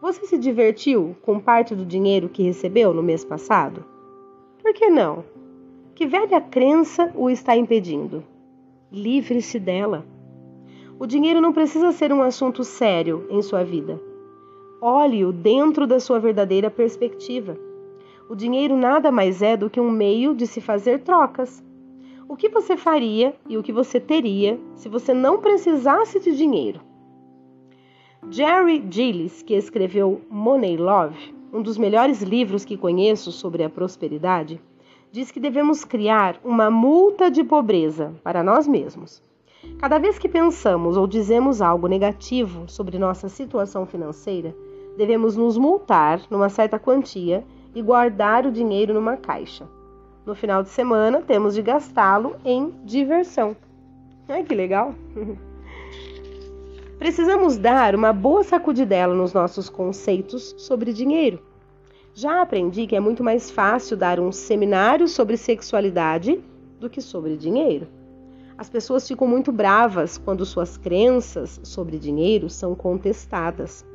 Você 0.04 0.26
se 0.26 0.38
divertiu 0.38 1.16
com 1.22 1.40
parte 1.40 1.74
do 1.74 1.86
dinheiro 1.86 2.28
que 2.28 2.44
recebeu 2.44 2.94
no 2.94 3.02
mês 3.02 3.24
passado? 3.24 3.86
Por 4.62 4.74
que 4.74 4.90
não? 4.90 5.24
Que 5.96 6.06
velha 6.06 6.42
crença 6.42 7.10
o 7.16 7.30
está 7.30 7.56
impedindo? 7.56 8.22
Livre-se 8.92 9.58
dela. 9.58 10.06
O 11.00 11.08
dinheiro 11.08 11.40
não 11.40 11.54
precisa 11.54 11.94
ser 11.94 12.12
um 12.12 12.22
assunto 12.22 12.66
sério 12.66 13.26
em 13.30 13.42
sua 13.42 13.64
vida. 13.64 13.98
Olhe-o 14.82 15.32
dentro 15.32 15.88
da 15.88 16.02
sua 16.02 16.20
verdadeira 16.20 16.70
perspectiva. 16.70 17.58
O 18.30 18.36
dinheiro 18.36 18.76
nada 18.76 19.10
mais 19.10 19.42
é 19.42 19.56
do 19.56 19.70
que 19.70 19.80
um 19.80 19.90
meio 19.90 20.36
de 20.36 20.46
se 20.46 20.60
fazer 20.60 21.00
trocas. 21.00 21.64
O 22.28 22.36
que 22.36 22.50
você 22.50 22.76
faria 22.76 23.34
e 23.48 23.58
o 23.58 23.64
que 23.64 23.72
você 23.72 24.02
teria 24.02 24.60
se 24.76 24.90
você 24.90 25.14
não 25.14 25.40
precisasse 25.40 26.20
de 26.20 26.36
dinheiro? 26.36 26.82
Jerry 28.32 28.84
Gillis, 28.90 29.44
que 29.44 29.54
escreveu 29.54 30.22
Money 30.30 30.78
Love, 30.78 31.36
um 31.52 31.62
dos 31.62 31.78
melhores 31.78 32.22
livros 32.22 32.66
que 32.66 32.78
conheço 32.78 33.32
sobre 33.32 33.64
a 33.64 33.70
prosperidade, 33.70 34.60
diz 35.12 35.30
que 35.30 35.40
devemos 35.40 35.86
criar 35.86 36.40
uma 36.44 36.72
multa 36.72 37.30
de 37.30 37.44
pobreza 37.44 38.14
para 38.24 38.42
nós 38.44 38.68
mesmos. 38.68 39.22
Cada 39.78 40.00
vez 40.00 40.18
que 40.18 40.28
pensamos 40.28 40.98
ou 40.98 41.06
dizemos 41.06 41.62
algo 41.62 41.88
negativo 41.88 42.68
sobre 42.68 42.98
nossa 42.98 43.30
situação 43.30 43.86
financeira, 43.86 44.56
devemos 44.98 45.38
nos 45.38 45.58
multar 45.58 46.22
numa 46.30 46.50
certa 46.50 46.80
quantia 46.80 47.44
e 47.76 47.82
guardar 47.82 48.46
o 48.46 48.52
dinheiro 48.52 48.94
numa 48.94 49.16
caixa. 49.16 49.68
No 50.26 50.34
final 50.34 50.64
de 50.64 50.70
semana, 50.70 51.22
temos 51.22 51.54
de 51.54 51.62
gastá-lo 51.62 52.36
em 52.44 52.74
diversão. 52.84 53.56
Ai, 54.28 54.44
que 54.44 54.56
legal! 54.56 54.96
Precisamos 57.04 57.58
dar 57.58 57.96
uma 57.96 58.14
boa 58.14 58.46
sacudidela 58.46 59.14
nos 59.14 59.34
nossos 59.34 59.68
conceitos 59.68 60.56
sobre 60.58 60.94
dinheiro. 60.94 61.38
Já 62.14 62.42
aprendi 62.42 62.88
que 62.88 62.96
é 62.96 63.00
muito 63.02 63.22
mais 63.22 63.52
fácil 63.52 63.98
dar 63.98 64.22
um 64.22 64.32
seminário 64.32 65.06
sobre 65.10 65.36
sexualidade 65.36 66.42
do 66.80 66.90
que 66.90 67.02
sobre 67.02 67.36
dinheiro. 67.36 67.90
As 68.58 68.70
pessoas 68.70 69.06
ficam 69.06 69.28
muito 69.28 69.52
bravas 69.52 70.18
quando 70.18 70.46
suas 70.46 70.78
crenças 70.78 71.60
sobre 71.62 72.00
dinheiro 72.00 72.50
são 72.50 72.74
contestadas. 72.74 73.86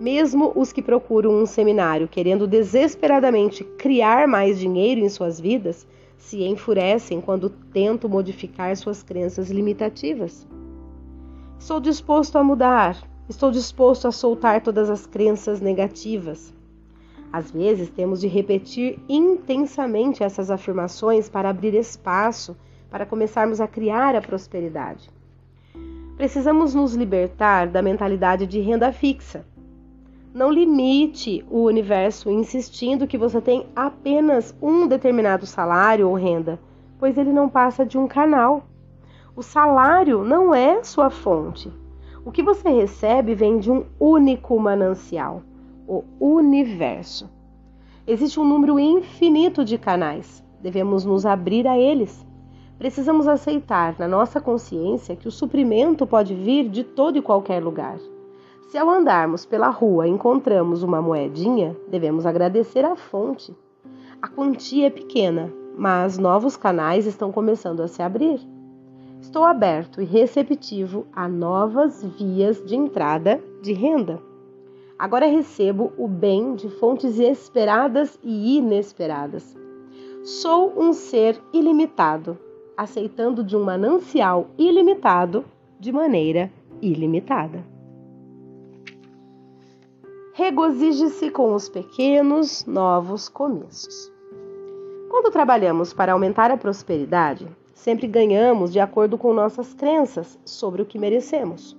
Mesmo 0.00 0.52
os 0.56 0.72
que 0.72 0.82
procuram 0.82 1.30
um 1.40 1.46
seminário 1.46 2.08
querendo 2.08 2.48
desesperadamente 2.48 3.62
criar 3.62 4.26
mais 4.26 4.58
dinheiro 4.58 5.02
em 5.02 5.08
suas 5.08 5.38
vidas 5.38 5.86
se 6.16 6.42
enfurecem 6.42 7.20
quando 7.20 7.48
tentam 7.48 8.10
modificar 8.10 8.76
suas 8.76 9.04
crenças 9.04 9.50
limitativas. 9.50 10.44
Estou 11.58 11.80
disposto 11.80 12.36
a 12.38 12.44
mudar, 12.44 12.96
estou 13.28 13.50
disposto 13.50 14.06
a 14.06 14.12
soltar 14.12 14.62
todas 14.62 14.88
as 14.88 15.06
crenças 15.06 15.60
negativas. 15.60 16.54
Às 17.32 17.50
vezes 17.50 17.90
temos 17.90 18.20
de 18.20 18.28
repetir 18.28 18.98
intensamente 19.08 20.22
essas 20.22 20.50
afirmações 20.50 21.28
para 21.28 21.50
abrir 21.50 21.74
espaço 21.74 22.56
para 22.90 23.04
começarmos 23.04 23.60
a 23.60 23.66
criar 23.66 24.14
a 24.16 24.20
prosperidade. 24.20 25.10
Precisamos 26.16 26.74
nos 26.74 26.94
libertar 26.94 27.68
da 27.68 27.82
mentalidade 27.82 28.46
de 28.46 28.60
renda 28.60 28.92
fixa. 28.92 29.44
Não 30.32 30.50
limite 30.50 31.44
o 31.50 31.64
universo 31.64 32.30
insistindo 32.30 33.06
que 33.06 33.18
você 33.18 33.40
tem 33.40 33.66
apenas 33.74 34.54
um 34.62 34.86
determinado 34.86 35.44
salário 35.44 36.08
ou 36.08 36.14
renda, 36.14 36.58
pois 36.98 37.18
ele 37.18 37.32
não 37.32 37.48
passa 37.48 37.84
de 37.84 37.98
um 37.98 38.06
canal. 38.06 38.67
O 39.38 39.42
salário 39.44 40.24
não 40.24 40.52
é 40.52 40.82
sua 40.82 41.10
fonte. 41.10 41.72
O 42.24 42.32
que 42.32 42.42
você 42.42 42.70
recebe 42.70 43.36
vem 43.36 43.60
de 43.60 43.70
um 43.70 43.84
único 44.00 44.58
manancial, 44.58 45.42
o 45.86 46.02
universo. 46.18 47.30
Existe 48.04 48.40
um 48.40 48.44
número 48.44 48.80
infinito 48.80 49.64
de 49.64 49.78
canais. 49.78 50.44
Devemos 50.60 51.04
nos 51.04 51.24
abrir 51.24 51.68
a 51.68 51.78
eles. 51.78 52.26
Precisamos 52.78 53.28
aceitar 53.28 53.94
na 53.96 54.08
nossa 54.08 54.40
consciência 54.40 55.14
que 55.14 55.28
o 55.28 55.30
suprimento 55.30 56.04
pode 56.04 56.34
vir 56.34 56.68
de 56.68 56.82
todo 56.82 57.16
e 57.16 57.22
qualquer 57.22 57.62
lugar. 57.62 57.96
Se 58.72 58.76
ao 58.76 58.90
andarmos 58.90 59.46
pela 59.46 59.68
rua 59.68 60.08
encontramos 60.08 60.82
uma 60.82 61.00
moedinha, 61.00 61.76
devemos 61.88 62.26
agradecer 62.26 62.84
à 62.84 62.96
fonte. 62.96 63.56
A 64.20 64.26
quantia 64.26 64.88
é 64.88 64.90
pequena, 64.90 65.54
mas 65.76 66.18
novos 66.18 66.56
canais 66.56 67.06
estão 67.06 67.30
começando 67.30 67.82
a 67.82 67.86
se 67.86 68.02
abrir. 68.02 68.57
Estou 69.20 69.44
aberto 69.44 70.00
e 70.00 70.04
receptivo 70.04 71.06
a 71.12 71.28
novas 71.28 72.04
vias 72.18 72.64
de 72.64 72.76
entrada 72.76 73.42
de 73.62 73.72
renda. 73.72 74.22
Agora 74.98 75.26
recebo 75.26 75.92
o 75.96 76.08
bem 76.08 76.54
de 76.54 76.68
fontes 76.68 77.18
esperadas 77.18 78.18
e 78.22 78.56
inesperadas. 78.56 79.56
Sou 80.24 80.72
um 80.76 80.92
ser 80.92 81.40
ilimitado 81.52 82.38
aceitando 82.78 83.42
de 83.42 83.56
um 83.56 83.64
manancial 83.64 84.50
ilimitado 84.56 85.44
de 85.80 85.90
maneira 85.90 86.48
ilimitada. 86.80 87.64
Regozije-se 90.32 91.28
com 91.30 91.52
os 91.52 91.68
pequenos 91.68 92.64
novos 92.64 93.28
começos. 93.28 94.12
Quando 95.10 95.32
trabalhamos 95.32 95.92
para 95.92 96.12
aumentar 96.12 96.52
a 96.52 96.56
prosperidade, 96.56 97.48
sempre 97.78 98.08
ganhamos 98.08 98.72
de 98.72 98.80
acordo 98.80 99.16
com 99.16 99.32
nossas 99.32 99.72
crenças 99.72 100.36
sobre 100.44 100.82
o 100.82 100.84
que 100.84 100.98
merecemos. 100.98 101.76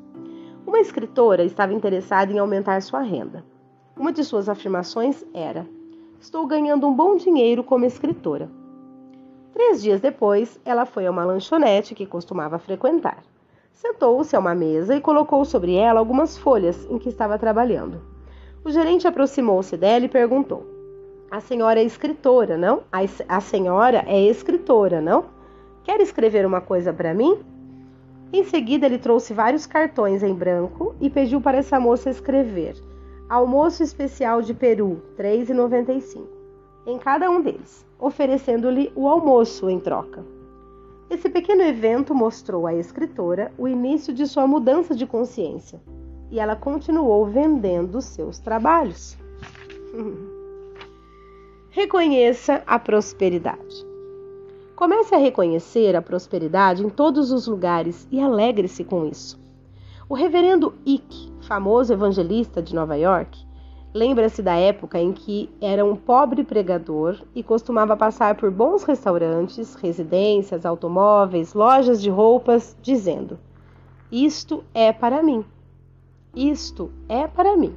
Uma 0.66 0.80
escritora 0.80 1.44
estava 1.44 1.74
interessada 1.74 2.32
em 2.32 2.40
aumentar 2.40 2.82
sua 2.82 3.02
renda. 3.02 3.44
Uma 3.98 4.14
de 4.14 4.24
suas 4.24 4.48
afirmações 4.48 5.26
era: 5.34 5.68
Estou 6.18 6.48
ganhando 6.48 6.88
um 6.88 6.96
bom 6.96 7.18
dinheiro 7.18 7.66
como 7.66 7.84
escritora. 7.84 8.50
Três 9.52 9.82
dias 9.82 10.00
depois, 10.00 10.58
ela 10.64 10.86
foi 10.86 11.06
a 11.06 11.12
uma 11.12 11.26
lanchonete 11.26 11.94
que 11.94 12.06
costumava 12.06 12.58
frequentar. 12.58 13.22
Sentou-se 13.74 14.34
a 14.36 14.40
uma 14.40 14.56
mesa 14.56 14.96
e 14.96 15.02
colocou 15.02 15.44
sobre 15.44 15.76
ela 15.76 16.00
algumas 16.00 16.38
folhas 16.38 16.88
em 16.90 16.98
que 16.98 17.10
estava 17.10 17.38
trabalhando. 17.38 18.02
O 18.64 18.72
gerente 18.72 19.06
aproximou-se 19.06 19.76
dela 19.76 20.06
e 20.06 20.10
perguntou: 20.10 20.66
A 21.30 21.42
senhora 21.42 21.82
é 21.82 21.84
escritora, 21.84 22.58
não? 22.58 22.84
A, 22.90 23.00
a 23.28 23.42
senhora 23.42 24.06
é 24.08 24.22
escritora, 24.22 25.02
não? 25.02 25.39
Quer 25.90 26.02
escrever 26.02 26.46
uma 26.46 26.62
coisa 26.62 26.94
para 26.94 27.16
mim? 27.16 27.40
Em 28.32 28.44
seguida, 28.44 28.86
ele 28.86 29.00
trouxe 29.00 29.34
vários 29.34 29.66
cartões 29.66 30.22
em 30.22 30.36
branco 30.36 30.94
e 31.02 31.10
pediu 31.10 31.42
para 31.42 31.58
essa 31.58 31.80
moça 31.80 32.12
escrever: 32.12 32.76
Almoço 33.28 33.82
especial 33.82 34.40
de 34.40 34.54
Peru, 34.54 35.02
R$ 35.18 35.24
3,95 35.24 36.28
em 36.86 37.00
cada 37.00 37.28
um 37.32 37.42
deles 37.42 37.84
oferecendo-lhe 37.98 38.92
o 38.96 39.08
almoço 39.08 39.68
em 39.68 39.80
troca. 39.80 40.24
Esse 41.10 41.28
pequeno 41.28 41.64
evento 41.64 42.14
mostrou 42.14 42.68
à 42.68 42.76
escritora 42.76 43.52
o 43.58 43.68
início 43.68 44.14
de 44.14 44.28
sua 44.28 44.46
mudança 44.46 44.94
de 44.94 45.08
consciência 45.08 45.82
e 46.30 46.40
ela 46.40 46.56
continuou 46.56 47.26
vendendo 47.26 48.00
seus 48.00 48.38
trabalhos. 48.38 49.18
Reconheça 51.72 52.62
a 52.68 52.78
prosperidade. 52.78 53.89
Comece 54.80 55.14
a 55.14 55.18
reconhecer 55.18 55.94
a 55.94 56.02
prosperidade 56.02 56.86
em 56.86 56.88
todos 56.88 57.34
os 57.34 57.46
lugares 57.48 58.08
e 58.10 58.18
alegre-se 58.18 58.86
com 58.86 59.06
isso. 59.06 59.38
O 60.08 60.14
reverendo 60.14 60.74
Ike, 60.86 61.34
famoso 61.42 61.92
evangelista 61.92 62.62
de 62.62 62.74
Nova 62.74 62.96
York, 62.96 63.46
Lembra-se 63.94 64.42
da 64.42 64.56
época 64.56 64.98
em 64.98 65.12
que 65.12 65.50
era 65.60 65.84
um 65.84 65.98
pobre 65.98 66.46
pregador 66.46 67.20
e 67.36 67.44
costumava 67.44 67.98
passar 67.98 68.36
por 68.36 68.50
bons 68.50 68.84
restaurantes, 68.84 69.76
residências, 69.76 70.66
automóveis, 70.66 71.54
lojas 71.54 72.02
de 72.02 72.10
roupas, 72.10 72.78
dizendo: 72.82 73.38
Isto 74.10 74.64
é 74.74 74.94
para 74.94 75.22
mim. 75.22 75.44
Isto 76.34 76.90
é 77.10 77.28
para 77.28 77.58
mim. 77.58 77.76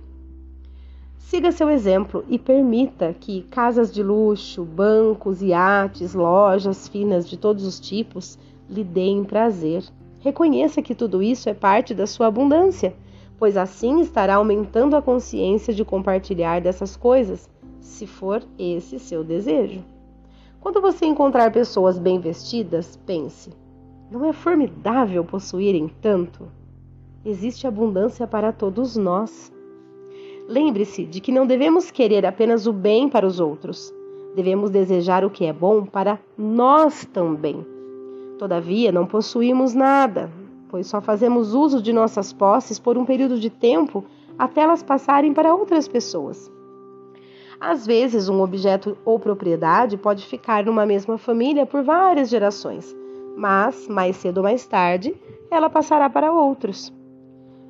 Siga 1.22 1.50
seu 1.50 1.70
exemplo 1.70 2.24
e 2.28 2.38
permita 2.38 3.14
que 3.18 3.42
casas 3.44 3.92
de 3.92 4.02
luxo, 4.02 4.64
bancos, 4.64 5.42
iates, 5.42 6.14
lojas 6.14 6.88
finas 6.88 7.28
de 7.28 7.37
todos 7.37 7.64
os 7.64 7.80
tipos 7.80 8.38
lhe 8.68 8.85
deem 8.85 9.24
prazer. 9.24 9.82
Reconheça 10.20 10.82
que 10.82 10.94
tudo 10.94 11.22
isso 11.22 11.48
é 11.48 11.54
parte 11.54 11.94
da 11.94 12.06
sua 12.06 12.26
abundância 12.26 12.94
pois 13.42 13.56
assim 13.56 14.00
estará 14.00 14.37
aumentando 14.37 14.94
a 14.94 15.02
consciência 15.02 15.74
de 15.74 15.85
compartilhar 15.85 16.61
dessas 16.61 16.96
coisas, 16.96 17.50
se 17.80 18.06
for 18.06 18.40
esse 18.56 19.00
seu 19.00 19.24
desejo. 19.24 19.85
Quando 20.61 20.80
você 20.80 21.06
encontrar 21.06 21.50
pessoas 21.50 21.98
bem 21.98 22.20
vestidas, 22.20 22.96
pense: 23.04 23.50
não 24.12 24.24
é 24.24 24.32
formidável 24.32 25.24
possuírem 25.24 25.90
tanto? 26.00 26.46
Existe 27.24 27.66
abundância 27.66 28.28
para 28.28 28.52
todos 28.52 28.94
nós. 28.94 29.52
Lembre-se 30.48 31.05
de 31.05 31.20
que 31.20 31.33
não 31.33 31.46
devemos 31.46 31.90
querer 31.90 32.26
apenas 32.26 32.66
o 32.66 32.72
bem 32.72 33.09
para 33.09 33.26
os 33.26 33.38
outros, 33.38 33.94
devemos 34.35 34.70
desejar 34.70 35.24
o 35.24 35.31
que 35.31 35.44
é 35.44 35.52
bom 35.52 35.85
para 35.85 36.18
nós 36.37 37.05
também. 37.12 37.64
Todavia, 38.38 38.90
não 38.90 39.07
possuímos 39.07 39.72
nada, 39.72 40.31
pois 40.68 40.87
só 40.87 41.00
fazemos 41.00 41.55
uso 41.55 41.81
de 41.81 41.92
nossas 41.92 42.33
posses 42.33 42.78
por 42.78 42.98
um 42.98 43.05
período 43.05 43.38
de 43.38 43.50
tempo 43.50 44.05
até 44.38 44.62
elas 44.62 44.83
passarem 44.83 45.33
para 45.33 45.55
outras 45.55 45.87
pessoas. 45.87 46.50
Às 47.61 47.87
vezes, 47.87 48.28
um 48.28 48.42
objeto 48.42 48.96
ou 49.05 49.20
propriedade 49.20 49.96
pode 49.96 50.26
ficar 50.26 50.64
numa 50.64 50.85
mesma 50.85 51.16
família 51.16 51.64
por 51.64 51.85
várias 51.85 52.28
gerações, 52.28 52.96
mas, 53.37 53.87
mais 53.87 54.16
cedo 54.16 54.38
ou 54.38 54.42
mais 54.42 54.66
tarde, 54.66 55.14
ela 55.48 55.70
passará 55.70 56.11
para 56.11 56.33
outros. 56.33 56.92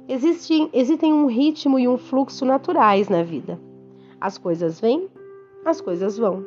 Existem, 0.08 0.68
existem 0.72 1.12
um 1.12 1.26
ritmo 1.26 1.78
e 1.78 1.86
um 1.86 1.96
fluxo 1.96 2.44
naturais 2.44 3.08
na 3.08 3.22
vida. 3.22 3.60
As 4.20 4.36
coisas 4.36 4.80
vêm, 4.80 5.08
as 5.64 5.80
coisas 5.80 6.18
vão. 6.18 6.44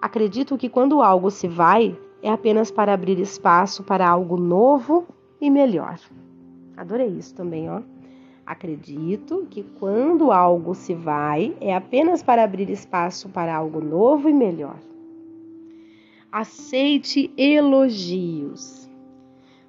Acredito 0.00 0.56
que 0.56 0.68
quando 0.68 1.02
algo 1.02 1.30
se 1.30 1.46
vai, 1.46 1.96
é 2.22 2.30
apenas 2.30 2.70
para 2.70 2.92
abrir 2.92 3.18
espaço 3.18 3.82
para 3.82 4.08
algo 4.08 4.36
novo 4.36 5.06
e 5.40 5.50
melhor. 5.50 5.98
Adorei 6.76 7.08
isso 7.08 7.34
também, 7.34 7.68
ó. 7.68 7.82
Acredito 8.46 9.46
que 9.50 9.62
quando 9.62 10.32
algo 10.32 10.74
se 10.74 10.94
vai, 10.94 11.54
é 11.60 11.74
apenas 11.74 12.22
para 12.22 12.42
abrir 12.42 12.70
espaço 12.70 13.28
para 13.28 13.54
algo 13.54 13.80
novo 13.80 14.28
e 14.28 14.32
melhor. 14.32 14.78
Aceite 16.32 17.30
elogios. 17.36 18.87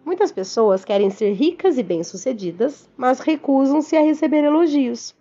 Muitas 0.06 0.32
pessoas 0.32 0.84
querem 0.84 1.10
ser 1.10 1.34
ricas 1.34 1.78
e 1.78 1.84
bem-sucedidas, 1.84 2.90
mas 2.98 3.20
recusam-se 3.20 3.96
a 3.96 4.02
receber 4.02 4.44
elogios. 4.44 5.16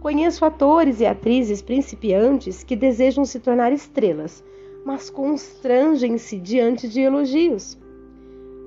Conheço 0.00 0.44
atores 0.44 1.00
e 1.00 1.06
atrizes 1.06 1.62
principiantes 1.62 2.62
que 2.62 2.76
desejam 2.76 3.24
se 3.24 3.40
tornar 3.40 3.72
estrelas, 3.72 4.44
mas 4.84 5.08
constrangem-se 5.08 6.38
diante 6.38 6.88
de 6.88 7.00
elogios. 7.00 7.78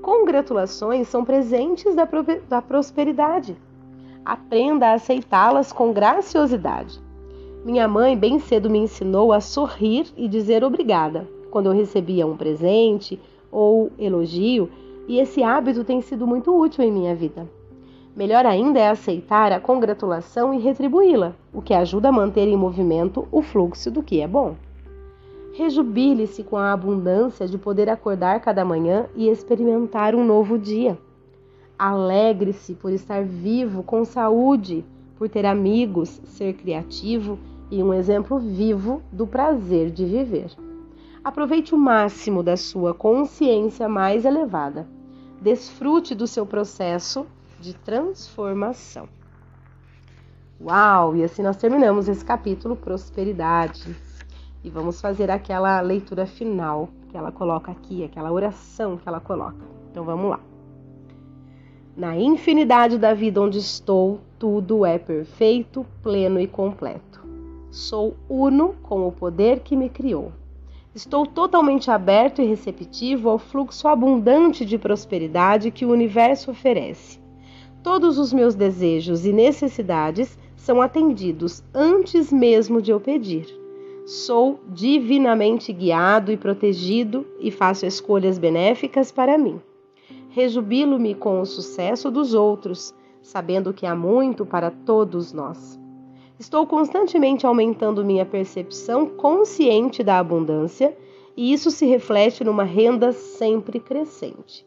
Congratulações 0.02 1.08
são 1.08 1.26
presentes 1.26 1.94
da, 1.94 2.08
da 2.48 2.62
prosperidade. 2.62 3.56
Aprenda 4.26 4.88
a 4.88 4.94
aceitá-las 4.94 5.72
com 5.72 5.94
graciosidade. 5.94 7.00
Minha 7.64 7.88
mãe 7.88 8.18
bem 8.18 8.40
cedo 8.40 8.70
me 8.70 8.80
ensinou 8.80 9.34
a 9.34 9.42
sorrir 9.42 10.08
e 10.16 10.28
dizer 10.28 10.64
obrigada 10.64 11.28
quando 11.52 11.68
eu 11.68 11.74
recebia 11.74 12.26
um 12.26 12.38
presente 12.38 13.20
ou 13.52 13.92
elogio, 13.98 14.70
e 15.08 15.20
esse 15.20 15.42
hábito 15.42 15.84
tem 15.84 16.02
sido 16.02 16.28
muito 16.28 16.56
útil 16.56 16.84
em 16.84 16.92
minha 16.92 17.16
vida. 17.16 17.48
Melhor 18.16 18.46
ainda 18.46 18.80
é 18.80 18.90
aceitar 18.90 19.52
a 19.52 19.60
congratulação 19.60 20.54
e 20.54 20.60
retribuí-la, 20.60 21.36
o 21.54 21.62
que 21.62 21.74
ajuda 21.74 22.10
a 22.10 22.12
manter 22.12 22.48
em 22.48 22.58
movimento 22.58 23.28
o 23.32 23.44
fluxo 23.44 23.92
do 23.92 24.02
que 24.02 24.22
é 24.22 24.28
bom. 24.28 24.56
Rejubile-se 25.54 26.44
com 26.44 26.58
a 26.58 26.74
abundância 26.74 27.48
de 27.48 27.58
poder 27.58 27.90
acordar 27.90 28.42
cada 28.42 28.66
manhã 28.66 29.06
e 29.16 29.30
experimentar 29.30 30.16
um 30.16 30.26
novo 30.26 30.58
dia. 30.58 30.98
Alegre-se 31.78 32.74
por 32.74 32.92
estar 32.92 33.24
vivo, 33.24 33.84
com 33.84 34.04
saúde, 34.04 34.84
por 35.16 35.30
ter 35.30 35.46
amigos, 35.46 36.20
ser 36.26 36.54
criativo 36.54 37.38
e 37.70 37.84
um 37.84 37.94
exemplo 37.94 38.40
vivo 38.40 39.02
do 39.12 39.28
prazer 39.28 39.92
de 39.92 40.06
viver. 40.06 40.52
Aproveite 41.24 41.76
o 41.76 41.78
máximo 41.78 42.42
da 42.42 42.58
sua 42.58 42.94
consciência 42.94 43.88
mais 43.88 44.26
elevada. 44.26 44.88
Desfrute 45.48 46.14
do 46.14 46.28
seu 46.28 46.46
processo 46.46 47.26
de 47.58 47.74
transformação. 47.74 49.08
Uau! 50.60 51.16
E 51.16 51.24
assim 51.24 51.42
nós 51.42 51.56
terminamos 51.56 52.10
esse 52.10 52.26
capítulo 52.26 52.76
Prosperidade. 52.76 53.96
E 54.62 54.70
vamos 54.70 55.00
fazer 55.00 55.32
aquela 55.32 55.80
leitura 55.80 56.26
final 56.26 56.90
que 57.10 57.16
ela 57.16 57.32
coloca 57.32 57.72
aqui, 57.72 58.04
aquela 58.04 58.30
oração 58.30 58.98
que 58.98 59.08
ela 59.08 59.22
coloca. 59.22 59.64
Então 59.90 60.04
vamos 60.04 60.32
lá. 60.32 60.42
Na 61.96 62.18
infinidade 62.18 62.98
da 62.98 63.14
vida 63.14 63.40
onde 63.40 63.58
estou, 63.58 64.20
tudo 64.38 64.86
é 64.86 65.00
perfeito, 65.00 65.86
pleno 66.04 66.42
e 66.42 66.48
completo. 66.48 67.26
Sou 67.72 68.18
uno 68.28 68.76
com 68.84 69.08
o 69.08 69.14
poder 69.14 69.62
que 69.62 69.78
me 69.78 69.88
criou. 69.88 70.34
Estou 70.98 71.28
totalmente 71.28 71.92
aberto 71.92 72.42
e 72.42 72.46
receptivo 72.46 73.30
ao 73.30 73.38
fluxo 73.38 73.88
abundante 73.88 74.66
de 74.66 74.80
prosperidade 74.80 75.70
que 75.70 75.86
o 75.86 75.92
universo 75.92 76.50
oferece. 76.50 77.20
Todos 77.84 78.18
os 78.18 78.34
meus 78.34 78.56
desejos 78.56 79.24
e 79.24 79.32
necessidades 79.32 80.40
são 80.56 80.82
atendidos 80.82 81.64
antes 81.72 82.34
mesmo 82.34 82.82
de 82.82 82.90
eu 82.90 83.00
pedir. 83.00 83.46
Sou 84.08 84.60
divinamente 84.70 85.72
guiado 85.72 86.32
e 86.32 86.36
protegido 86.36 87.28
e 87.40 87.52
faço 87.52 87.86
escolhas 87.86 88.40
benéficas 88.40 89.12
para 89.12 89.38
mim. 89.38 89.62
Rejubilo-me 90.30 91.14
com 91.14 91.40
o 91.40 91.46
sucesso 91.46 92.10
dos 92.10 92.34
outros, 92.34 92.92
sabendo 93.22 93.72
que 93.72 93.86
há 93.86 93.96
muito 93.96 94.48
para 94.48 94.72
todos 94.72 95.32
nós. 95.32 95.80
Estou 96.40 96.68
constantemente 96.68 97.48
aumentando 97.48 98.06
minha 98.06 98.26
percepção 98.26 99.08
consciente 99.08 100.04
da 100.04 100.20
abundância 100.20 100.96
e 101.36 101.52
isso 101.52 101.72
se 101.72 101.86
reflete 101.86 102.44
numa 102.44 102.64
renda 102.64 103.12
sempre 103.12 103.80
crescente. 103.80 104.66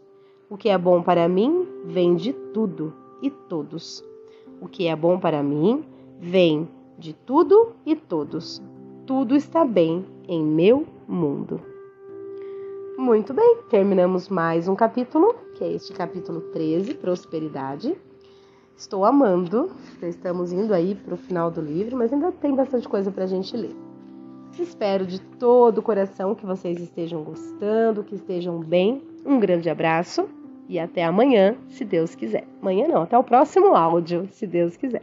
O 0.49 0.57
que 0.57 0.69
é 0.69 0.77
bom 0.77 1.01
para 1.01 1.29
mim 1.29 1.67
vem 1.85 2.17
de 2.17 2.33
tudo 2.33 2.93
e 3.23 3.31
todos. 3.31 4.05
O 4.61 4.67
que 4.67 4.89
é 4.89 4.97
bom 4.97 5.19
para 5.19 5.45
mim 5.45 5.85
vem 6.19 6.69
de 6.99 7.13
tudo 7.13 7.73
e 7.87 7.95
todos. 7.95 8.61
Tudo 9.07 9.37
está 9.37 9.65
bem 9.65 10.05
em 10.27 10.45
meu 10.45 10.85
mundo. 11.07 11.61
Muito 12.99 13.33
bem, 13.33 13.59
terminamos 13.71 14.29
mais 14.29 14.67
um 14.67 14.75
capítulo, 14.75 15.35
que 15.55 15.63
é 15.63 15.73
este 15.73 15.93
capítulo 15.93 16.41
13, 16.53 16.95
Prosperidade. 16.95 17.97
Estou 18.81 19.05
amando, 19.05 19.71
estamos 20.01 20.55
indo 20.55 20.73
aí 20.73 20.95
para 20.95 21.13
o 21.13 21.17
final 21.19 21.51
do 21.51 21.61
livro, 21.61 21.99
mas 21.99 22.11
ainda 22.11 22.33
tem 22.33 22.55
bastante 22.55 22.89
coisa 22.89 23.11
para 23.11 23.25
a 23.25 23.27
gente 23.27 23.55
ler. 23.55 23.77
Espero 24.59 25.05
de 25.05 25.21
todo 25.21 25.79
o 25.79 25.83
coração 25.83 26.35
que 26.35 26.47
vocês 26.47 26.81
estejam 26.81 27.23
gostando, 27.23 28.03
que 28.03 28.15
estejam 28.15 28.59
bem. 28.59 29.03
Um 29.27 29.39
grande 29.39 29.69
abraço 29.69 30.27
e 30.67 30.79
até 30.79 31.05
amanhã, 31.05 31.57
se 31.69 31.85
Deus 31.85 32.15
quiser. 32.15 32.47
Amanhã 32.63 32.89
não, 32.89 33.03
até 33.03 33.19
o 33.19 33.23
próximo 33.23 33.75
áudio, 33.75 34.27
se 34.33 34.47
Deus 34.47 34.79
quiser. 34.79 35.03